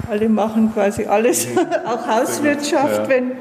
alle 0.09 0.29
machen 0.29 0.73
quasi 0.73 1.05
alles, 1.05 1.47
auch 1.85 2.07
Hauswirtschaft, 2.07 3.07
wenn 3.09 3.33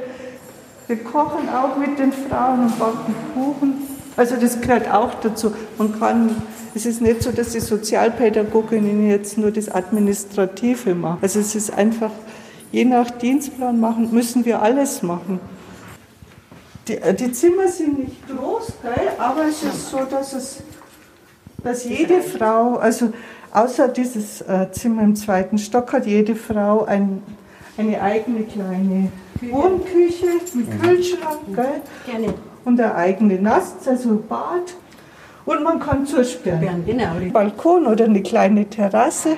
wir 0.86 1.04
kochen 1.04 1.48
auch 1.48 1.76
mit 1.76 1.98
den 1.98 2.12
Frauen 2.12 2.64
und 2.64 2.78
backen 2.78 3.14
Kuchen. 3.32 3.74
Also 4.16 4.36
das 4.36 4.60
gehört 4.60 4.90
auch 4.92 5.14
dazu. 5.14 5.52
Man 5.78 5.98
kann, 5.98 6.42
es 6.74 6.84
ist 6.84 7.00
nicht 7.00 7.22
so, 7.22 7.30
dass 7.30 7.50
die 7.50 7.60
Sozialpädagoginnen 7.60 9.08
jetzt 9.08 9.38
nur 9.38 9.52
das 9.52 9.68
Administrative 9.68 10.94
machen. 10.94 11.18
Also 11.22 11.38
es 11.38 11.54
ist 11.54 11.72
einfach, 11.72 12.10
je 12.72 12.84
nach 12.84 13.10
Dienstplan 13.10 13.78
machen, 13.78 14.12
müssen 14.12 14.44
wir 14.44 14.62
alles 14.62 15.02
machen. 15.02 15.38
Die, 16.88 16.96
äh, 16.96 17.14
die 17.14 17.30
Zimmer 17.30 17.68
sind 17.68 18.00
nicht 18.00 18.28
groß, 18.28 18.72
gell? 18.82 19.08
aber 19.16 19.44
es 19.46 19.62
ist 19.62 19.90
so, 19.90 19.98
dass 20.10 20.32
es, 20.32 20.58
dass 21.62 21.84
jede 21.84 22.20
Frau, 22.20 22.78
also 22.78 23.12
Außer 23.52 23.88
dieses 23.88 24.42
äh, 24.42 24.70
Zimmer 24.70 25.02
im 25.02 25.16
zweiten 25.16 25.58
Stock 25.58 25.92
hat 25.92 26.06
jede 26.06 26.36
Frau 26.36 26.84
ein, 26.84 27.22
eine 27.76 28.00
eigene 28.00 28.44
kleine 28.44 29.10
Wohnküche 29.40 30.26
mit 30.54 30.68
mhm. 30.68 30.80
Kühlschrank 30.80 31.40
gell? 31.54 31.82
Gerne. 32.06 32.34
und 32.64 32.80
eine 32.80 32.94
eigene 32.94 33.40
Nass, 33.40 33.74
also 33.86 34.22
Bad. 34.28 34.74
Und 35.46 35.64
man 35.64 35.80
kann 35.80 36.06
zusperren. 36.06 36.84
Genau. 36.86 37.12
Balkon 37.32 37.86
oder 37.86 38.04
eine 38.04 38.22
kleine 38.22 38.68
Terrasse 38.68 39.36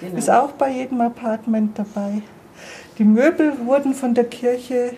genau. 0.00 0.16
ist 0.16 0.30
auch 0.30 0.52
bei 0.52 0.70
jedem 0.70 1.00
Apartment 1.00 1.76
dabei. 1.78 2.22
Die 2.98 3.04
Möbel 3.04 3.54
wurden 3.64 3.94
von 3.94 4.14
der 4.14 4.24
Kirche 4.24 4.92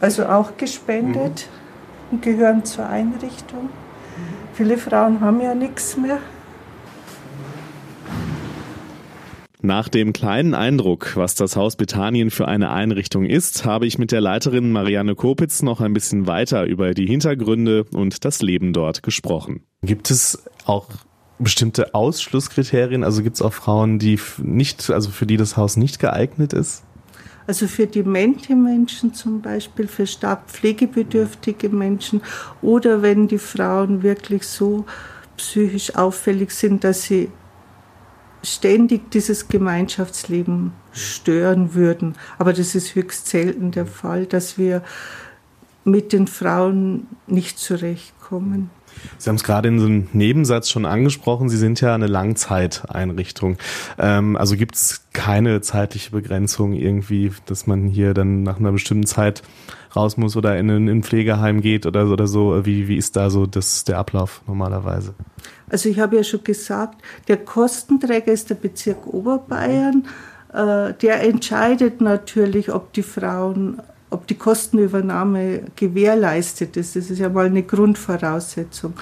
also 0.00 0.26
auch 0.26 0.56
gespendet 0.56 1.48
mhm. 1.48 2.12
und 2.12 2.22
gehören 2.22 2.64
zur 2.64 2.86
Einrichtung. 2.86 3.70
Viele 4.52 4.78
Frauen 4.78 5.20
haben 5.20 5.40
ja 5.40 5.54
nichts 5.54 5.96
mehr. 5.96 6.18
Nach 9.64 9.88
dem 9.88 10.12
kleinen 10.12 10.52
Eindruck, 10.52 11.16
was 11.16 11.36
das 11.36 11.56
Haus 11.56 11.76
Bethanien 11.76 12.30
für 12.30 12.46
eine 12.46 12.70
Einrichtung 12.70 13.24
ist, 13.24 13.64
habe 13.64 13.86
ich 13.86 13.96
mit 13.96 14.12
der 14.12 14.20
Leiterin 14.20 14.72
Marianne 14.72 15.14
Kopitz 15.14 15.62
noch 15.62 15.80
ein 15.80 15.94
bisschen 15.94 16.26
weiter 16.26 16.66
über 16.66 16.92
die 16.92 17.06
Hintergründe 17.06 17.84
und 17.94 18.26
das 18.26 18.42
Leben 18.42 18.74
dort 18.74 19.02
gesprochen. 19.02 19.62
Gibt 19.80 20.10
es 20.10 20.44
auch 20.66 20.88
bestimmte 21.38 21.94
Ausschlusskriterien? 21.94 23.04
Also 23.04 23.22
gibt 23.22 23.36
es 23.36 23.42
auch 23.42 23.54
Frauen, 23.54 23.98
die 23.98 24.20
nicht, 24.36 24.90
also 24.90 25.08
für 25.08 25.24
die 25.24 25.38
das 25.38 25.56
Haus 25.56 25.78
nicht 25.78 25.98
geeignet 25.98 26.52
ist? 26.52 26.82
Also 27.46 27.66
für 27.66 27.86
demente 27.86 28.54
Menschen 28.54 29.14
zum 29.14 29.40
Beispiel, 29.40 29.88
für 29.88 30.06
stark 30.06 30.50
pflegebedürftige 30.50 31.70
Menschen 31.70 32.20
oder 32.60 33.00
wenn 33.00 33.28
die 33.28 33.38
Frauen 33.38 34.02
wirklich 34.02 34.46
so 34.46 34.84
psychisch 35.38 35.94
auffällig 35.94 36.50
sind, 36.50 36.84
dass 36.84 37.04
sie 37.04 37.30
ständig 38.44 39.10
dieses 39.10 39.48
Gemeinschaftsleben 39.48 40.72
stören 40.92 41.74
würden. 41.74 42.14
Aber 42.38 42.52
das 42.52 42.74
ist 42.74 42.94
höchst 42.94 43.26
selten 43.26 43.70
der 43.70 43.86
Fall, 43.86 44.26
dass 44.26 44.58
wir 44.58 44.82
mit 45.84 46.12
den 46.12 46.26
Frauen 46.26 47.06
nicht 47.26 47.58
zurechtkommen. 47.58 48.70
Sie 49.18 49.28
haben 49.28 49.36
es 49.36 49.44
gerade 49.44 49.68
in 49.68 49.78
so 49.78 49.86
einem 49.86 50.08
Nebensatz 50.12 50.70
schon 50.70 50.86
angesprochen, 50.86 51.48
Sie 51.48 51.56
sind 51.56 51.80
ja 51.80 51.94
eine 51.94 52.06
Langzeiteinrichtung. 52.06 53.58
Ähm, 53.98 54.36
also 54.36 54.56
gibt 54.56 54.76
es 54.76 55.06
keine 55.12 55.60
zeitliche 55.60 56.10
Begrenzung 56.10 56.72
irgendwie, 56.74 57.32
dass 57.46 57.66
man 57.66 57.88
hier 57.88 58.14
dann 58.14 58.42
nach 58.42 58.58
einer 58.58 58.72
bestimmten 58.72 59.06
Zeit 59.06 59.42
raus 59.94 60.16
muss 60.16 60.36
oder 60.36 60.58
in 60.58 60.70
ein 60.70 61.02
Pflegeheim 61.02 61.60
geht 61.60 61.86
oder, 61.86 62.08
oder 62.08 62.26
so? 62.26 62.64
Wie, 62.64 62.88
wie 62.88 62.96
ist 62.96 63.16
da 63.16 63.30
so 63.30 63.46
das, 63.46 63.84
der 63.84 63.98
Ablauf 63.98 64.42
normalerweise? 64.46 65.14
Also 65.68 65.88
ich 65.88 65.98
habe 65.98 66.16
ja 66.16 66.24
schon 66.24 66.44
gesagt, 66.44 67.02
der 67.28 67.38
Kostenträger 67.38 68.32
ist 68.32 68.50
der 68.50 68.56
Bezirk 68.56 69.06
Oberbayern. 69.06 70.06
Äh, 70.52 70.94
der 70.94 71.22
entscheidet 71.22 72.00
natürlich, 72.00 72.72
ob 72.72 72.92
die 72.92 73.02
Frauen, 73.02 73.80
ob 74.14 74.26
die 74.26 74.36
Kostenübernahme 74.36 75.64
gewährleistet 75.76 76.76
ist. 76.76 76.96
Das 76.96 77.10
ist 77.10 77.18
ja 77.18 77.28
mal 77.28 77.46
eine 77.46 77.62
Grundvoraussetzung. 77.62 78.94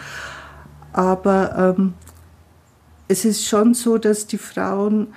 Aber 0.92 1.76
ähm, 1.78 1.94
es 3.08 3.24
ist 3.24 3.46
schon 3.46 3.74
so, 3.74 3.98
dass 3.98 4.26
die 4.26 4.38
Frauen 4.38 5.08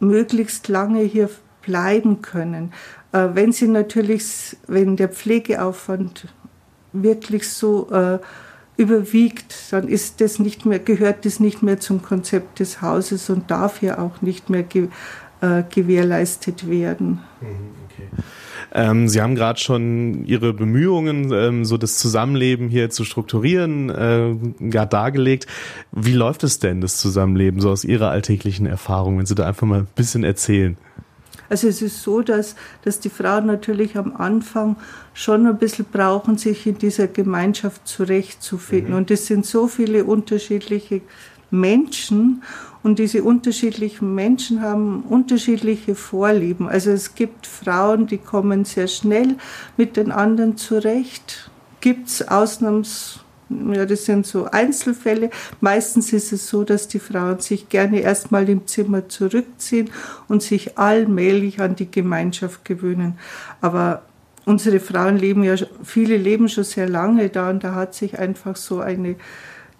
möglichst 0.00 0.68
lange 0.68 1.02
hier 1.02 1.30
bleiben 1.62 2.22
können 2.22 2.72
Äh, 3.12 3.28
wenn 3.34 3.52
sie 3.52 3.68
natürlich, 3.68 4.56
wenn 4.66 4.96
der 4.96 5.08
Pflegeaufwand 5.08 6.28
wirklich 6.92 7.48
so 7.48 7.90
äh, 7.90 8.18
überwiegt, 8.76 9.54
dann 9.70 9.86
ist 9.86 10.20
das 10.20 10.38
nicht 10.38 10.66
mehr, 10.66 10.78
gehört 10.78 11.24
das 11.24 11.38
nicht 11.38 11.62
mehr 11.62 11.78
zum 11.78 12.02
Konzept 12.02 12.58
des 12.58 12.80
Hauses 12.80 13.30
und 13.30 13.50
darf 13.50 13.82
ja 13.82 13.98
auch 13.98 14.22
nicht 14.22 14.50
mehr 14.50 14.62
ge, 14.62 14.88
äh, 15.40 15.62
gewährleistet 15.68 16.68
werden. 16.68 17.20
Mhm, 17.40 17.74
okay. 17.84 18.08
Ähm, 18.74 19.08
Sie 19.08 19.20
haben 19.20 19.34
gerade 19.34 19.60
schon 19.60 20.24
Ihre 20.24 20.54
Bemühungen, 20.54 21.30
ähm, 21.32 21.64
so 21.64 21.76
das 21.76 21.98
Zusammenleben 21.98 22.68
hier 22.68 22.90
zu 22.90 23.04
strukturieren, 23.04 23.90
äh, 23.90 24.34
gerade 24.70 24.88
dargelegt. 24.88 25.46
Wie 25.92 26.14
läuft 26.14 26.42
es 26.42 26.58
denn, 26.58 26.80
das 26.80 26.96
Zusammenleben, 26.96 27.60
so 27.60 27.70
aus 27.70 27.84
Ihrer 27.84 28.10
alltäglichen 28.10 28.66
Erfahrung, 28.66 29.18
wenn 29.18 29.26
Sie 29.26 29.34
da 29.34 29.46
einfach 29.46 29.66
mal 29.66 29.80
ein 29.80 29.88
bisschen 29.94 30.24
erzählen? 30.24 30.78
Also 31.50 31.68
es 31.68 31.82
ist 31.82 32.02
so, 32.02 32.22
dass, 32.22 32.56
dass 32.82 32.98
die 32.98 33.10
Frauen 33.10 33.44
natürlich 33.44 33.98
am 33.98 34.16
Anfang 34.16 34.76
schon 35.12 35.46
ein 35.46 35.58
bisschen 35.58 35.84
brauchen, 35.84 36.38
sich 36.38 36.66
in 36.66 36.78
dieser 36.78 37.08
Gemeinschaft 37.08 37.86
zurechtzufinden. 37.86 38.92
Mhm. 38.92 38.96
Und 38.96 39.10
es 39.10 39.26
sind 39.26 39.44
so 39.44 39.68
viele 39.68 40.04
unterschiedliche 40.04 41.02
Menschen 41.50 42.42
und 42.82 42.98
diese 42.98 43.22
unterschiedlichen 43.22 44.14
Menschen 44.14 44.60
haben 44.60 45.02
unterschiedliche 45.02 45.94
Vorlieben. 45.94 46.68
Also 46.68 46.90
es 46.90 47.14
gibt 47.14 47.46
Frauen, 47.46 48.06
die 48.06 48.18
kommen 48.18 48.64
sehr 48.64 48.88
schnell 48.88 49.36
mit 49.76 49.96
den 49.96 50.10
anderen 50.10 50.56
zurecht. 50.56 51.50
Gibt 51.80 52.08
es 52.08 52.28
Ausnahms 52.28 53.20
ja, 53.72 53.86
das 53.86 54.04
sind 54.04 54.26
so 54.26 54.46
Einzelfälle. 54.46 55.30
Meistens 55.60 56.12
ist 56.12 56.32
es 56.32 56.48
so, 56.48 56.64
dass 56.64 56.88
die 56.88 56.98
Frauen 56.98 57.40
sich 57.40 57.68
gerne 57.68 58.00
erstmal 58.00 58.48
im 58.48 58.66
Zimmer 58.66 59.08
zurückziehen 59.08 59.90
und 60.28 60.42
sich 60.42 60.78
allmählich 60.78 61.60
an 61.60 61.76
die 61.76 61.90
Gemeinschaft 61.90 62.64
gewöhnen. 62.64 63.18
Aber 63.60 64.02
unsere 64.44 64.80
Frauen 64.80 65.18
leben 65.18 65.44
ja, 65.44 65.54
viele 65.84 66.16
leben 66.16 66.48
schon 66.48 66.64
sehr 66.64 66.88
lange 66.88 67.28
da 67.28 67.50
und 67.50 67.62
da 67.64 67.74
hat 67.74 67.94
sich 67.94 68.18
einfach 68.18 68.56
so 68.56 68.80
eine 68.80 69.16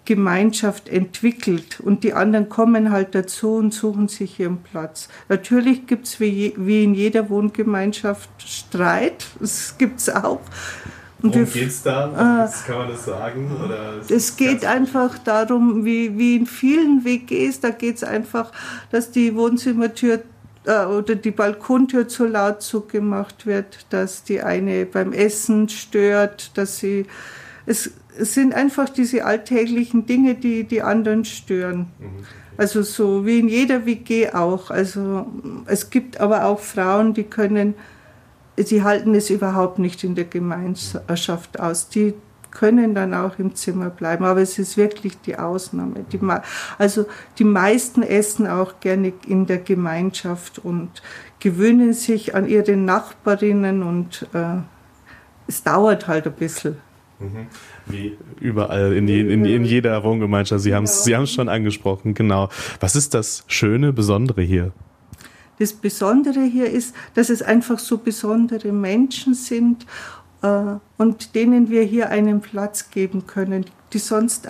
Gemeinschaft 0.05 0.89
entwickelt 0.89 1.79
und 1.79 2.03
die 2.03 2.13
anderen 2.13 2.49
kommen 2.49 2.91
halt 2.91 3.15
dazu 3.15 3.55
und 3.55 3.73
suchen 3.73 4.09
sich 4.09 4.39
ihren 4.39 4.57
Platz. 4.57 5.07
Natürlich 5.29 5.87
gibt 5.87 6.07
es 6.07 6.19
wie, 6.19 6.53
wie 6.57 6.83
in 6.83 6.93
jeder 6.93 7.29
Wohngemeinschaft 7.29 8.29
Streit, 8.39 9.25
das 9.39 9.77
gibt 9.77 9.99
es 9.99 10.09
auch. 10.09 10.41
Und 11.21 11.35
Worum 11.35 11.51
geht 11.53 11.69
es 11.69 11.81
da? 11.83 12.47
Äh, 12.47 12.67
kann 12.67 12.79
man 12.79 12.89
das 12.89 13.05
sagen? 13.05 13.49
Oder 13.63 14.01
es 14.09 14.35
geht 14.35 14.65
einfach 14.65 15.17
darum, 15.19 15.85
wie, 15.85 16.17
wie 16.17 16.35
in 16.35 16.45
vielen 16.45 17.05
WGs, 17.05 17.61
da 17.61 17.69
geht 17.69 17.95
es 17.95 18.03
einfach, 18.03 18.51
dass 18.91 19.09
die 19.09 19.33
Wohnzimmertür 19.33 20.21
äh, 20.65 20.83
oder 20.83 21.15
die 21.15 21.31
Balkontür 21.31 22.09
zu 22.09 22.25
laut 22.25 22.61
zugemacht 22.61 23.45
wird, 23.45 23.85
dass 23.89 24.23
die 24.23 24.41
eine 24.41 24.85
beim 24.85 25.13
Essen 25.13 25.69
stört, 25.69 26.57
dass 26.57 26.77
sie. 26.79 27.05
Es, 27.65 27.91
es 28.17 28.33
sind 28.33 28.53
einfach 28.53 28.89
diese 28.89 29.25
alltäglichen 29.25 30.05
Dinge, 30.05 30.35
die 30.35 30.63
die 30.65 30.81
anderen 30.81 31.25
stören. 31.25 31.91
Mhm. 31.99 32.25
Also 32.57 32.83
so 32.83 33.25
wie 33.25 33.39
in 33.39 33.47
jeder 33.47 33.85
WG 33.85 34.31
auch. 34.31 34.69
Also 34.69 35.25
es 35.65 35.89
gibt 35.89 36.19
aber 36.19 36.45
auch 36.45 36.59
Frauen, 36.59 37.13
die 37.13 37.23
können 37.23 37.73
sie 38.57 38.83
halten 38.83 39.15
es 39.15 39.29
überhaupt 39.29 39.79
nicht 39.79 40.03
in 40.03 40.15
der 40.15 40.25
Gemeinschaft 40.25 41.59
aus. 41.59 41.89
Die 41.89 42.13
können 42.51 42.93
dann 42.93 43.15
auch 43.15 43.39
im 43.39 43.55
Zimmer 43.55 43.89
bleiben, 43.89 44.25
aber 44.25 44.41
es 44.41 44.59
ist 44.59 44.77
wirklich 44.77 45.19
die 45.21 45.37
Ausnahme. 45.37 46.05
Die, 46.11 46.19
also 46.77 47.05
die 47.39 47.45
meisten 47.45 48.03
essen 48.03 48.45
auch 48.45 48.79
gerne 48.79 49.13
in 49.25 49.47
der 49.47 49.57
Gemeinschaft 49.57 50.59
und 50.59 51.01
gewöhnen 51.39 51.93
sich 51.93 52.35
an 52.35 52.47
ihre 52.47 52.77
Nachbarinnen 52.77 53.81
und 53.81 54.27
äh, 54.33 54.61
es 55.47 55.63
dauert 55.63 56.07
halt 56.07 56.27
ein 56.27 56.33
bisschen. 56.33 56.77
Mhm. 57.23 57.47
Wie 57.85 58.17
überall 58.39 58.93
in, 58.93 59.07
in, 59.07 59.45
in, 59.45 59.65
jeder 59.65 60.03
Wohngemeinschaft. 60.03 60.61
Sie 60.61 60.75
haben 60.75 60.83
es 60.83 61.03
Sie 61.03 61.27
schon 61.27 61.49
angesprochen, 61.49 62.13
genau. 62.13 62.49
Was 62.79 62.95
ist 62.95 63.13
das 63.13 63.43
Schöne, 63.47 63.93
Besondere 63.93 64.41
hier? 64.41 64.71
Das 65.59 65.73
Besondere 65.73 66.41
hier 66.43 66.69
ist, 66.69 66.95
dass 67.13 67.29
es 67.29 67.41
einfach 67.41 67.79
so 67.79 67.97
besondere 67.97 68.71
Menschen 68.71 69.33
sind 69.33 69.85
äh, 70.41 70.75
und 70.97 71.35
denen 71.35 71.69
wir 71.69 71.83
hier 71.83 72.09
einen 72.09 72.41
Platz 72.41 72.89
geben 72.89 73.27
können, 73.27 73.65
die 73.93 73.99
sonst 73.99 74.47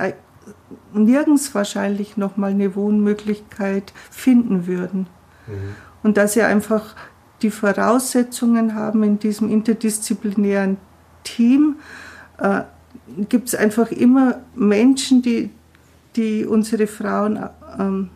nirgends 0.94 1.54
wahrscheinlich 1.54 2.18
noch 2.18 2.38
mal 2.38 2.52
eine 2.52 2.76
Wohnmöglichkeit 2.76 3.94
finden 4.10 4.68
würden. 4.68 5.08
Mhm. 5.48 5.76
Und 6.04 6.18
dass 6.18 6.34
sie 6.34 6.42
einfach 6.42 6.96
die 7.42 7.52
Voraussetzungen 7.52 8.76
haben 8.76 9.04
in 9.04 9.20
diesem 9.20 9.50
interdisziplinären 9.50 10.78
Team, 11.24 11.76
äh, 12.38 12.62
gibt 13.30 13.50
es 13.50 13.56
einfach 13.56 13.92
immer 13.92 14.42
Menschen, 14.56 15.22
die, 15.22 15.50
die 16.16 16.46
unsere 16.46 16.88
Frauen 16.88 17.40
ähm, 17.78 18.10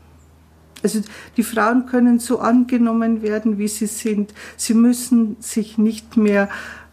also 0.83 1.01
die 1.35 1.43
Frauen 1.43 1.85
können 1.87 2.19
so 2.19 2.39
angenommen 2.39 3.21
werden, 3.21 3.57
wie 3.57 3.67
sie 3.67 3.87
sind. 3.87 4.33
Sie 4.57 4.75
müssen 4.75 5.37
sich 5.39 5.77
nicht 5.77 6.17
mehr 6.17 6.49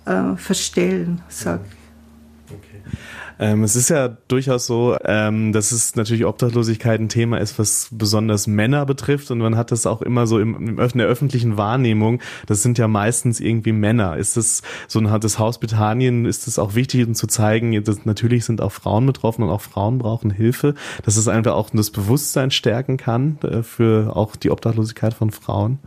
äh, 0.07 0.37
verstellen, 0.37 1.21
sag 1.29 1.61
ich. 1.69 1.84
Ähm, 3.39 3.65
es 3.65 3.75
ist 3.75 3.91
ja 3.91 4.09
durchaus 4.09 4.67
so, 4.67 4.97
ähm, 5.05 5.53
dass 5.53 5.73
es 5.73 5.97
natürlich 5.97 6.25
Obdachlosigkeit 6.25 7.01
ein 7.01 7.09
Thema 7.09 7.39
ist, 7.39 7.59
was 7.59 7.89
besonders 7.91 8.47
Männer 8.47 8.87
betrifft 8.87 9.31
und 9.31 9.39
man 9.39 9.57
hat 9.57 9.73
das 9.73 9.87
auch 9.87 10.03
immer 10.03 10.27
so 10.27 10.39
im, 10.39 10.79
in 10.79 10.99
der 10.99 11.07
öffentlichen 11.07 11.57
Wahrnehmung. 11.57 12.21
Das 12.47 12.63
sind 12.63 12.79
ja 12.79 12.87
meistens 12.87 13.41
irgendwie 13.41 13.73
Männer. 13.73 14.17
Ist 14.17 14.37
das 14.37 14.63
so 14.87 15.01
ein 15.01 15.21
das 15.21 15.39
Haus 15.39 15.59
Britannien? 15.59 16.27
Ist 16.27 16.47
es 16.47 16.59
auch 16.59 16.75
wichtig, 16.75 17.07
um 17.07 17.15
zu 17.15 17.27
zeigen, 17.27 17.83
dass 17.85 18.05
natürlich 18.05 18.45
sind 18.45 18.61
auch 18.61 18.73
Frauen 18.73 19.07
betroffen 19.07 19.43
und 19.43 19.51
auch 19.51 19.61
Frauen 19.61 19.99
brauchen 19.99 20.31
Hilfe, 20.31 20.75
dass 21.05 21.17
es 21.17 21.29
einfach 21.29 21.55
auch 21.55 21.71
das 21.71 21.91
Bewusstsein 21.91 22.51
stärken 22.51 22.97
kann 22.97 23.39
äh, 23.43 23.63
für 23.63 24.17
auch 24.17 24.37
die 24.37 24.51
Obdachlosigkeit 24.51 25.15
von 25.15 25.31
Frauen? 25.31 25.79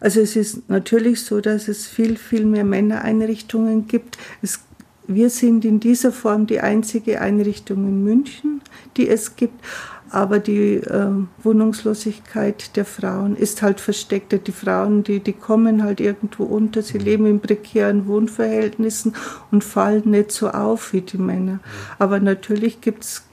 Also 0.00 0.20
es 0.20 0.36
ist 0.36 0.68
natürlich 0.70 1.24
so, 1.24 1.40
dass 1.40 1.66
es 1.66 1.86
viel, 1.86 2.16
viel 2.16 2.44
mehr 2.44 2.64
Männereinrichtungen 2.64 3.88
gibt. 3.88 4.16
Es 4.42 4.60
wir 5.08 5.30
sind 5.30 5.64
in 5.64 5.80
dieser 5.80 6.12
Form 6.12 6.46
die 6.46 6.60
einzige 6.60 7.20
Einrichtung 7.20 7.88
in 7.88 8.04
München, 8.04 8.60
die 8.96 9.08
es 9.08 9.36
gibt. 9.36 9.64
Aber 10.10 10.38
die 10.38 10.76
äh, 10.76 11.10
Wohnungslosigkeit 11.42 12.76
der 12.76 12.86
Frauen 12.86 13.36
ist 13.36 13.60
halt 13.60 13.80
versteckt. 13.80 14.46
Die 14.46 14.52
Frauen, 14.52 15.02
die, 15.04 15.20
die 15.20 15.34
kommen 15.34 15.82
halt 15.82 16.00
irgendwo 16.00 16.44
unter, 16.44 16.80
sie 16.82 16.98
leben 16.98 17.26
in 17.26 17.40
prekären 17.40 18.06
Wohnverhältnissen 18.06 19.14
und 19.50 19.64
fallen 19.64 20.10
nicht 20.10 20.32
so 20.32 20.50
auf 20.50 20.92
wie 20.92 21.02
die 21.02 21.18
Männer. 21.18 21.60
Aber 21.98 22.20
natürlich 22.20 22.80
gibt 22.80 23.04
es 23.04 23.27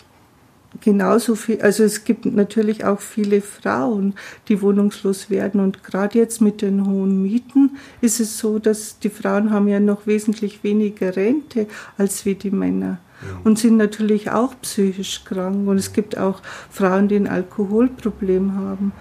genauso 0.86 1.34
viel, 1.34 1.62
also 1.62 1.84
es 1.84 2.04
gibt 2.04 2.26
natürlich 2.28 2.86
auch 2.86 3.02
viele 3.02 3.42
Frauen, 3.42 4.14
die 4.48 4.62
wohnungslos 4.62 5.32
werden. 5.32 5.60
Und 5.60 5.84
gerade 5.84 6.18
jetzt 6.20 6.42
mit 6.42 6.62
den 6.62 6.86
hohen 6.86 7.24
Mieten 7.24 7.72
ist 8.02 8.20
es 8.20 8.38
so, 8.38 8.60
dass 8.60 9.00
die 9.00 9.10
Frauen 9.10 9.50
haben 9.50 9.68
ja 9.68 9.80
noch 9.80 10.06
wesentlich 10.06 10.64
weniger 10.64 11.16
Rente 11.16 11.68
als 11.98 12.26
wie 12.26 12.36
die 12.36 12.52
Männer. 12.52 13.00
Und 13.44 13.58
sind 13.58 13.78
natürlich 13.78 14.30
auch 14.30 14.54
psychisch 14.62 15.24
krank. 15.26 15.68
Und 15.68 15.78
es 15.78 15.92
gibt 15.92 16.18
auch 16.18 16.42
Frauen, 16.70 17.08
die 17.08 17.16
ein 17.16 17.28
Alkoholproblem 17.28 18.54
haben. 18.56 18.92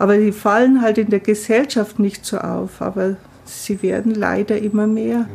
Aber 0.00 0.16
die 0.16 0.32
fallen 0.32 0.82
halt 0.82 0.98
in 0.98 1.10
der 1.10 1.20
Gesellschaft 1.20 2.00
nicht 2.00 2.24
so 2.24 2.38
auf, 2.38 2.82
aber 2.82 3.16
sie 3.48 3.82
werden 3.82 4.14
leider 4.14 4.58
immer 4.58 4.86
mehr. 4.86 5.28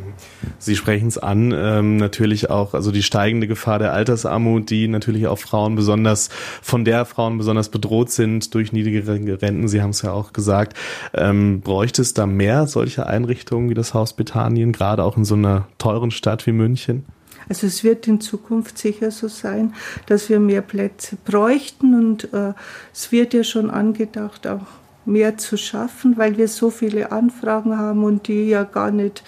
Sie 0.58 0.76
sprechen 0.76 1.08
es 1.08 1.18
an, 1.18 1.52
ähm, 1.54 1.96
natürlich 1.96 2.50
auch, 2.50 2.74
also 2.74 2.90
die 2.90 3.02
steigende 3.02 3.46
Gefahr 3.46 3.78
der 3.78 3.92
Altersarmut, 3.92 4.70
die 4.70 4.88
natürlich 4.88 5.26
auch 5.26 5.38
Frauen 5.38 5.74
besonders, 5.74 6.30
von 6.62 6.84
der 6.84 7.04
Frauen 7.04 7.38
besonders 7.38 7.68
bedroht 7.68 8.10
sind 8.10 8.54
durch 8.54 8.72
niedrigere 8.72 9.42
Renten. 9.42 9.68
Sie 9.68 9.82
haben 9.82 9.90
es 9.90 10.02
ja 10.02 10.12
auch 10.12 10.32
gesagt. 10.32 10.76
Ähm, 11.12 11.60
bräuchte 11.60 12.02
es 12.02 12.14
da 12.14 12.26
mehr 12.26 12.66
solche 12.66 13.06
Einrichtungen 13.06 13.68
wie 13.70 13.74
das 13.74 13.94
Haus 13.94 14.14
Bethanien, 14.14 14.72
gerade 14.72 15.02
auch 15.02 15.16
in 15.16 15.24
so 15.24 15.34
einer 15.34 15.68
teuren 15.78 16.10
Stadt 16.10 16.46
wie 16.46 16.52
München? 16.52 17.04
Also 17.48 17.66
es 17.66 17.84
wird 17.84 18.08
in 18.08 18.20
Zukunft 18.20 18.78
sicher 18.78 19.10
so 19.10 19.28
sein, 19.28 19.74
dass 20.06 20.28
wir 20.28 20.40
mehr 20.40 20.62
Plätze 20.62 21.16
bräuchten 21.24 21.94
und 21.94 22.32
äh, 22.32 22.54
es 22.92 23.12
wird 23.12 23.34
ja 23.34 23.44
schon 23.44 23.70
angedacht, 23.70 24.46
auch 24.46 24.66
mehr 25.06 25.36
zu 25.36 25.56
schaffen, 25.56 26.16
weil 26.16 26.36
wir 26.36 26.48
so 26.48 26.70
viele 26.70 27.12
Anfragen 27.12 27.78
haben 27.78 28.04
und 28.04 28.28
die 28.28 28.48
ja 28.48 28.64
gar 28.64 28.90
nicht, 28.90 29.22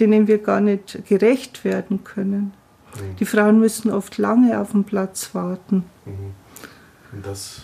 denen 0.00 0.26
wir 0.26 0.38
gar 0.38 0.60
nicht 0.60 1.06
gerecht 1.06 1.64
werden 1.64 2.04
können. 2.04 2.52
Mhm. 2.94 3.16
Die 3.16 3.24
Frauen 3.24 3.60
müssen 3.60 3.90
oft 3.90 4.18
lange 4.18 4.60
auf 4.60 4.72
den 4.72 4.84
Platz 4.84 5.34
warten. 5.34 5.84
Mhm. 6.04 7.22
Das, 7.22 7.62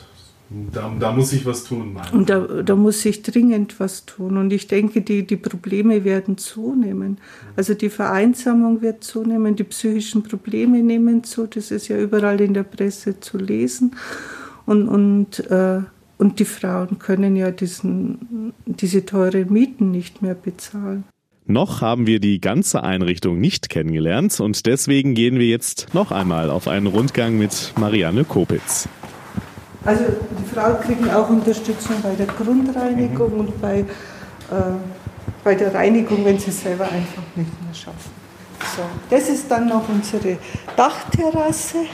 da, 0.72 0.92
da, 0.98 1.12
muss 1.12 1.30
sich 1.30 1.44
was 1.44 1.64
tun. 1.64 1.96
Und 2.12 2.30
da, 2.30 2.40
da, 2.40 2.76
muss 2.76 3.02
sich 3.02 3.22
dringend 3.22 3.80
was 3.80 4.06
tun. 4.06 4.36
Und 4.36 4.52
ich 4.52 4.66
denke, 4.66 5.02
die, 5.02 5.26
die 5.26 5.36
Probleme 5.36 6.04
werden 6.04 6.38
zunehmen. 6.38 7.10
Mhm. 7.10 7.18
Also 7.56 7.74
die 7.74 7.90
Vereinsamung 7.90 8.82
wird 8.82 9.04
zunehmen, 9.04 9.56
die 9.56 9.64
psychischen 9.64 10.22
Probleme 10.22 10.82
nehmen 10.82 11.24
zu. 11.24 11.46
Das 11.46 11.70
ist 11.70 11.88
ja 11.88 11.98
überall 11.98 12.40
in 12.40 12.54
der 12.54 12.62
Presse 12.62 13.20
zu 13.20 13.38
lesen. 13.38 13.96
Und, 14.66 14.88
und 14.88 15.50
äh, 15.50 15.80
und 16.24 16.38
die 16.38 16.46
Frauen 16.46 16.98
können 16.98 17.36
ja 17.36 17.50
diesen, 17.50 18.54
diese 18.64 19.04
teuren 19.04 19.52
Mieten 19.52 19.90
nicht 19.90 20.22
mehr 20.22 20.34
bezahlen. 20.34 21.04
Noch 21.44 21.82
haben 21.82 22.06
wir 22.06 22.18
die 22.18 22.40
ganze 22.40 22.82
Einrichtung 22.82 23.38
nicht 23.38 23.68
kennengelernt 23.68 24.40
und 24.40 24.64
deswegen 24.64 25.12
gehen 25.12 25.38
wir 25.38 25.46
jetzt 25.46 25.92
noch 25.92 26.12
einmal 26.12 26.48
auf 26.48 26.66
einen 26.66 26.86
Rundgang 26.86 27.36
mit 27.36 27.74
Marianne 27.78 28.24
Kopitz. 28.24 28.88
Also 29.84 30.04
die 30.40 30.54
Frauen 30.54 30.80
kriegen 30.80 31.10
auch 31.10 31.28
Unterstützung 31.28 31.96
bei 32.02 32.14
der 32.14 32.26
Grundreinigung 32.26 33.34
mhm. 33.34 33.40
und 33.40 33.60
bei, 33.60 33.80
äh, 33.80 33.84
bei 35.44 35.54
der 35.54 35.74
Reinigung, 35.74 36.24
wenn 36.24 36.38
sie 36.38 36.52
selber 36.52 36.84
einfach 36.84 37.22
nicht 37.36 37.62
mehr 37.62 37.74
schaffen. 37.74 38.10
So, 38.74 38.82
das 39.10 39.28
ist 39.28 39.50
dann 39.50 39.68
noch 39.68 39.86
unsere 39.90 40.38
Dachterrasse 40.74 41.84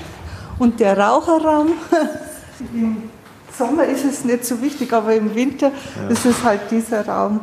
und 0.61 0.79
der 0.79 0.97
Raucherraum. 0.97 1.73
Im 3.61 3.67
Sommer 3.67 3.85
ist 3.85 4.05
es 4.05 4.25
nicht 4.25 4.45
so 4.45 4.63
wichtig, 4.63 4.93
aber 4.93 5.15
im 5.15 5.35
Winter 5.35 5.71
ja. 5.97 6.09
ist 6.09 6.25
es 6.25 6.43
halt 6.43 6.63
dieser 6.71 7.07
Raum, 7.07 7.41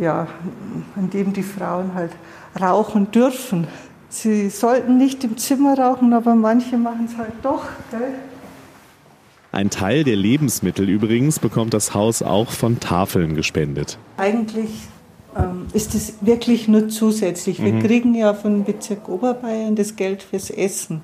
ja, 0.00 0.28
in 0.96 1.10
dem 1.10 1.32
die 1.32 1.42
Frauen 1.42 1.92
halt 1.94 2.12
rauchen 2.60 3.10
dürfen. 3.10 3.66
Sie 4.08 4.48
sollten 4.48 4.96
nicht 4.96 5.24
im 5.24 5.36
Zimmer 5.36 5.76
rauchen, 5.76 6.12
aber 6.12 6.36
manche 6.36 6.76
machen 6.76 7.08
es 7.10 7.18
halt 7.18 7.32
doch. 7.42 7.64
Gell? 7.90 8.14
Ein 9.50 9.70
Teil 9.70 10.04
der 10.04 10.14
Lebensmittel 10.14 10.88
übrigens 10.88 11.40
bekommt 11.40 11.74
das 11.74 11.94
Haus 11.94 12.22
auch 12.22 12.50
von 12.50 12.78
Tafeln 12.78 13.34
gespendet. 13.34 13.98
Eigentlich 14.16 14.70
ähm, 15.36 15.66
ist 15.72 15.96
es 15.96 16.14
wirklich 16.20 16.68
nur 16.68 16.88
zusätzlich. 16.90 17.60
Wir 17.60 17.72
mhm. 17.72 17.82
kriegen 17.82 18.14
ja 18.14 18.34
von 18.34 18.62
Bezirk 18.62 19.08
Oberbayern 19.08 19.74
das 19.74 19.96
Geld 19.96 20.22
fürs 20.22 20.50
Essen. 20.50 21.02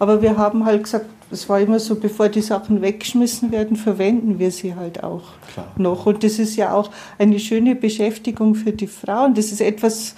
Aber 0.00 0.20
wir 0.20 0.36
haben 0.36 0.64
halt 0.64 0.82
gesagt, 0.82 1.06
es 1.30 1.48
war 1.48 1.60
immer 1.60 1.78
so, 1.78 1.96
bevor 1.96 2.28
die 2.28 2.40
Sachen 2.40 2.80
weggeschmissen 2.80 3.52
werden, 3.52 3.76
verwenden 3.76 4.38
wir 4.38 4.50
sie 4.50 4.74
halt 4.74 5.02
auch 5.02 5.24
Klar. 5.52 5.66
noch. 5.76 6.06
Und 6.06 6.24
das 6.24 6.38
ist 6.38 6.56
ja 6.56 6.72
auch 6.72 6.90
eine 7.18 7.38
schöne 7.38 7.74
Beschäftigung 7.74 8.54
für 8.54 8.72
die 8.72 8.86
Frauen. 8.86 9.34
Das 9.34 9.52
ist 9.52 9.60
etwas, 9.60 10.14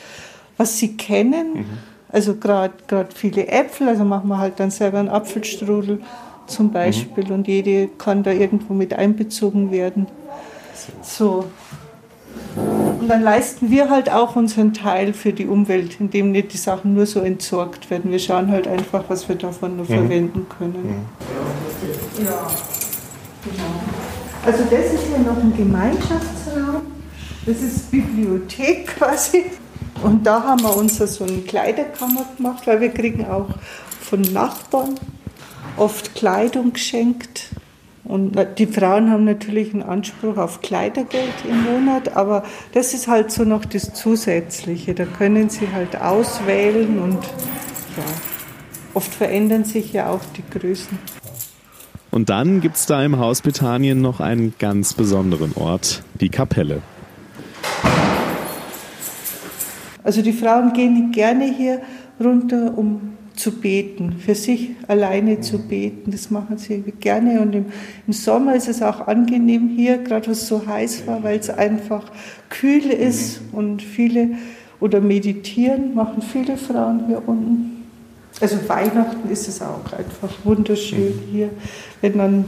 was 0.57 0.79
sie 0.79 0.97
kennen. 0.97 1.55
Mhm. 1.55 1.67
Also 2.09 2.35
gerade 2.37 2.75
viele 3.15 3.49
Äpfel, 3.49 3.89
also 3.89 4.05
machen 4.05 4.29
wir 4.29 4.39
halt 4.39 4.59
dann 4.59 4.71
selber 4.71 4.99
einen 4.99 5.09
Apfelstrudel 5.09 6.01
zum 6.47 6.67
mhm. 6.67 6.73
Beispiel 6.73 7.25
mhm. 7.25 7.33
und 7.33 7.49
jede 7.49 7.89
kann 7.89 8.23
da 8.23 8.33
irgendwo 8.33 8.75
mit 8.75 8.95
einbezogen 8.95 9.71
werden. 9.71 10.07
So. 11.03 11.47
Und 13.01 13.09
dann 13.09 13.23
leisten 13.23 13.71
wir 13.71 13.89
halt 13.89 14.11
auch 14.11 14.37
unseren 14.37 14.75
Teil 14.75 15.15
für 15.15 15.33
die 15.33 15.47
Umwelt, 15.47 15.99
indem 16.01 16.33
nicht 16.33 16.53
die 16.53 16.59
Sachen 16.59 16.93
nur 16.93 17.07
so 17.07 17.21
entsorgt 17.21 17.91
werden. 17.91 18.11
Wir 18.11 18.19
schauen 18.19 18.51
halt 18.51 18.69
einfach, 18.69 19.05
was 19.09 19.27
wir 19.27 19.37
davon 19.37 19.79
noch 19.79 19.89
mhm. 19.89 19.95
verwenden 19.95 20.47
können. 20.59 21.07
Mhm. 22.19 22.25
Ja, 22.25 22.47
genau. 23.43 23.73
Also 24.45 24.65
das 24.65 24.93
ist 24.93 25.07
hier 25.09 25.19
noch 25.19 25.39
ein 25.39 25.57
Gemeinschaftsraum. 25.57 26.83
Das 27.47 27.63
ist 27.63 27.91
Bibliothek 27.91 28.89
quasi. 28.89 29.47
Und 30.03 30.27
da 30.27 30.43
haben 30.43 30.63
wir 30.63 30.77
uns 30.77 30.99
so 30.99 31.25
eine 31.25 31.39
Kleiderkammer 31.39 32.27
gemacht, 32.37 32.67
weil 32.67 32.83
wir 32.83 32.91
kriegen 32.91 33.27
auch 33.27 33.49
von 34.03 34.21
Nachbarn 34.21 34.97
oft 35.79 36.15
Kleidung 36.15 36.75
geschenkt. 36.75 37.49
Und 38.11 38.37
die 38.59 38.67
Frauen 38.67 39.09
haben 39.09 39.25
natürlich 39.25 39.73
einen 39.73 39.85
Anspruch 39.85 40.37
auf 40.37 40.63
Kleidergeld 40.63 41.33
im 41.49 41.63
Monat, 41.63 42.17
aber 42.17 42.43
das 42.75 42.93
ist 42.93 43.07
halt 43.07 43.31
so 43.31 43.45
noch 43.45 43.65
das 43.65 43.95
Zusätzliche. 43.95 44.95
Da 44.95 45.05
können 45.05 45.49
sie 45.49 45.69
halt 45.73 45.95
auswählen 45.95 46.99
und 46.99 47.15
ja, 47.15 48.05
oft 48.95 49.15
verändern 49.15 49.65
sich 49.65 49.93
ja 49.93 50.11
auch 50.11 50.23
die 50.37 50.43
Größen. 50.59 50.99
Und 52.11 52.31
dann 52.31 52.61
gibt 52.61 52.75
es 52.75 52.87
da 52.87 53.01
im 53.05 53.17
Haus 53.21 53.43
Bethanien 53.43 54.01
noch 54.01 54.19
einen 54.19 54.55
ganz 54.59 54.93
besonderen 54.95 55.53
Ort, 55.55 56.03
die 56.21 56.31
Kapelle. 56.31 56.83
Also 60.03 60.21
die 60.21 60.33
Frauen 60.33 60.73
gehen 60.73 61.13
gerne 61.13 61.45
hier 61.45 61.81
runter, 62.19 62.77
um 62.77 63.17
zu 63.41 63.53
beten, 63.53 64.17
für 64.19 64.35
sich 64.35 64.71
alleine 64.87 65.41
zu 65.41 65.59
beten. 65.59 66.11
Das 66.11 66.31
machen 66.31 66.59
sie 66.59 66.83
gerne. 67.01 67.41
Und 67.41 67.55
im, 67.55 67.67
im 68.07 68.13
Sommer 68.13 68.55
ist 68.55 68.69
es 68.69 68.83
auch 68.83 69.07
angenehm 69.07 69.71
hier, 69.75 69.99
gerade 69.99 70.31
was 70.31 70.47
so 70.47 70.67
heiß 70.67 71.07
war, 71.07 71.23
weil 71.23 71.39
es 71.39 71.51
einfach 71.51 72.11
kühl 72.49 72.87
ist 72.87 73.41
und 73.53 73.83
viele 73.83 74.31
oder 74.81 75.01
meditieren 75.01 75.95
machen 75.95 76.23
viele 76.23 76.57
Frauen 76.57 77.07
hier 77.07 77.23
unten. 77.27 77.87
Also 78.41 78.57
Weihnachten 78.69 79.31
ist 79.31 79.49
es 79.49 79.61
auch 79.61 79.93
einfach 79.93 80.33
wunderschön 80.45 81.13
hier, 81.31 81.51
wenn 82.01 82.17
dann 82.17 82.45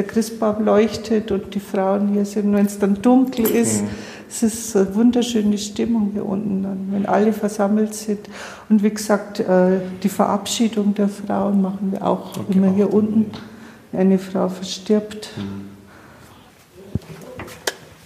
der 0.00 0.06
Christbaum 0.06 0.64
leuchtet 0.64 1.30
und 1.30 1.54
die 1.54 1.60
Frauen 1.60 2.08
hier 2.08 2.24
sind, 2.24 2.54
wenn 2.54 2.64
es 2.64 2.78
dann 2.78 3.02
dunkel 3.02 3.44
ist. 3.44 3.84
Es 4.30 4.42
ist 4.42 4.74
eine 4.74 4.94
wunderschöne 4.94 5.58
Stimmung 5.58 6.10
hier 6.14 6.24
unten, 6.24 6.62
dann, 6.62 6.88
wenn 6.90 7.04
alle 7.04 7.34
versammelt 7.34 7.92
sind. 7.92 8.20
Und 8.70 8.82
wie 8.82 8.90
gesagt, 8.90 9.40
äh, 9.40 9.80
die 10.02 10.08
Verabschiedung 10.08 10.94
der 10.94 11.08
Frauen 11.08 11.60
machen 11.60 11.92
wir 11.92 12.06
auch 12.06 12.38
okay, 12.38 12.52
immer 12.52 12.72
hier 12.72 12.94
unten. 12.94 13.26
Eine 13.92 14.18
Frau 14.18 14.48
verstirbt. 14.48 15.30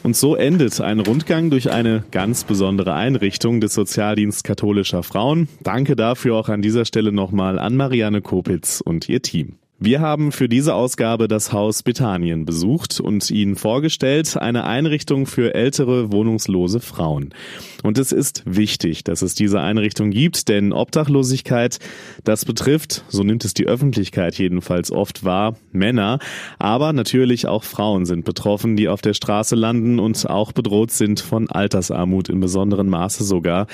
Und 0.02 0.16
so 0.16 0.34
endet 0.34 0.80
ein 0.80 0.98
Rundgang 0.98 1.50
durch 1.50 1.70
eine 1.70 2.04
ganz 2.10 2.42
besondere 2.42 2.94
Einrichtung 2.94 3.60
des 3.60 3.74
Sozialdienst 3.74 4.42
katholischer 4.42 5.02
Frauen. 5.02 5.48
Danke 5.62 5.94
dafür 5.94 6.34
auch 6.36 6.48
an 6.48 6.60
dieser 6.60 6.86
Stelle 6.86 7.12
nochmal 7.12 7.58
an 7.58 7.76
Marianne 7.76 8.20
Kopitz 8.20 8.80
und 8.80 9.08
ihr 9.08 9.22
Team. 9.22 9.58
Wir 9.84 10.00
haben 10.00 10.32
für 10.32 10.48
diese 10.48 10.74
Ausgabe 10.74 11.28
das 11.28 11.52
Haus 11.52 11.82
Bethanien 11.82 12.46
besucht 12.46 13.00
und 13.00 13.30
Ihnen 13.30 13.54
vorgestellt, 13.54 14.34
eine 14.34 14.64
Einrichtung 14.64 15.26
für 15.26 15.54
ältere 15.54 16.10
wohnungslose 16.10 16.80
Frauen. 16.80 17.34
Und 17.82 17.98
es 17.98 18.10
ist 18.10 18.44
wichtig, 18.46 19.04
dass 19.04 19.20
es 19.20 19.34
diese 19.34 19.60
Einrichtung 19.60 20.10
gibt, 20.10 20.48
denn 20.48 20.72
Obdachlosigkeit, 20.72 21.80
das 22.24 22.46
betrifft, 22.46 23.04
so 23.08 23.24
nimmt 23.24 23.44
es 23.44 23.52
die 23.52 23.66
Öffentlichkeit 23.66 24.38
jedenfalls 24.38 24.90
oft 24.90 25.22
wahr, 25.22 25.58
Männer, 25.70 26.18
aber 26.58 26.94
natürlich 26.94 27.46
auch 27.46 27.62
Frauen 27.62 28.06
sind 28.06 28.24
betroffen, 28.24 28.76
die 28.76 28.88
auf 28.88 29.02
der 29.02 29.12
Straße 29.12 29.54
landen 29.54 29.98
und 29.98 30.30
auch 30.30 30.52
bedroht 30.52 30.92
sind 30.92 31.20
von 31.20 31.50
Altersarmut 31.50 32.30
in 32.30 32.40
besonderem 32.40 32.88
Maße 32.88 33.22
sogar. 33.22 33.66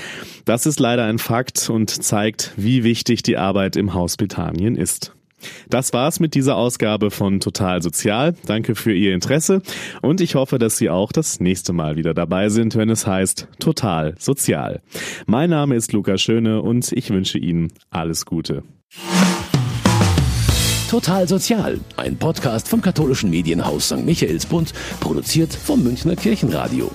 Das 0.45 0.67
ist 0.67 0.81
leider 0.81 1.05
ein 1.05 1.21
Fakt 1.21 1.71
und 1.71 1.91
zeigt, 1.91 2.53
wie 2.57 2.83
wichtig 2.83 3.23
die 3.23 3.37
Arbeit 3.37 3.77
im 3.77 3.95
Haus 3.95 4.17
Bethanien 4.17 4.75
ist. 4.75 5.15
Das 5.69 5.93
war's 5.93 6.21
mit 6.21 6.35
dieser 6.35 6.57
Ausgabe 6.57 7.11
von 7.11 7.41
Total 7.41 7.83
Sozial. 7.83 8.35
Danke 8.47 8.75
für 8.75 8.93
Ihr 8.93 9.15
Interesse 9.15 9.63
und 10.03 10.21
ich 10.21 10.35
hoffe, 10.35 10.59
dass 10.59 10.77
Sie 10.77 10.91
auch 10.91 11.13
das 11.13 11.41
nächste 11.41 11.73
Mal 11.73 11.97
wieder 11.97 12.15
dabei 12.15 12.49
sind, 12.49 12.77
wenn 12.77 12.91
es 12.91 13.07
heißt 13.07 13.49
Total 13.59 14.15
Sozial. 14.19 14.83
Mein 15.27 15.51
Name 15.51 15.77
ist 15.77 15.93
Lukas 15.93 16.21
Schöne 16.21 16.63
und 16.63 16.93
ich 16.93 17.11
wünsche 17.11 17.39
Ihnen 17.39 17.73
alles 17.91 18.27
Gute. 18.27 18.63
Total 20.91 21.29
Sozial, 21.29 21.79
ein 21.97 22.17
Podcast 22.17 22.67
vom 22.67 22.81
katholischen 22.81 23.31
Medienhaus 23.31 23.87
St. 23.87 24.05
Michaelsbund, 24.05 24.73
produziert 24.99 25.55
vom 25.55 25.85
Münchner 25.85 26.17
Kirchenradio. 26.17 26.91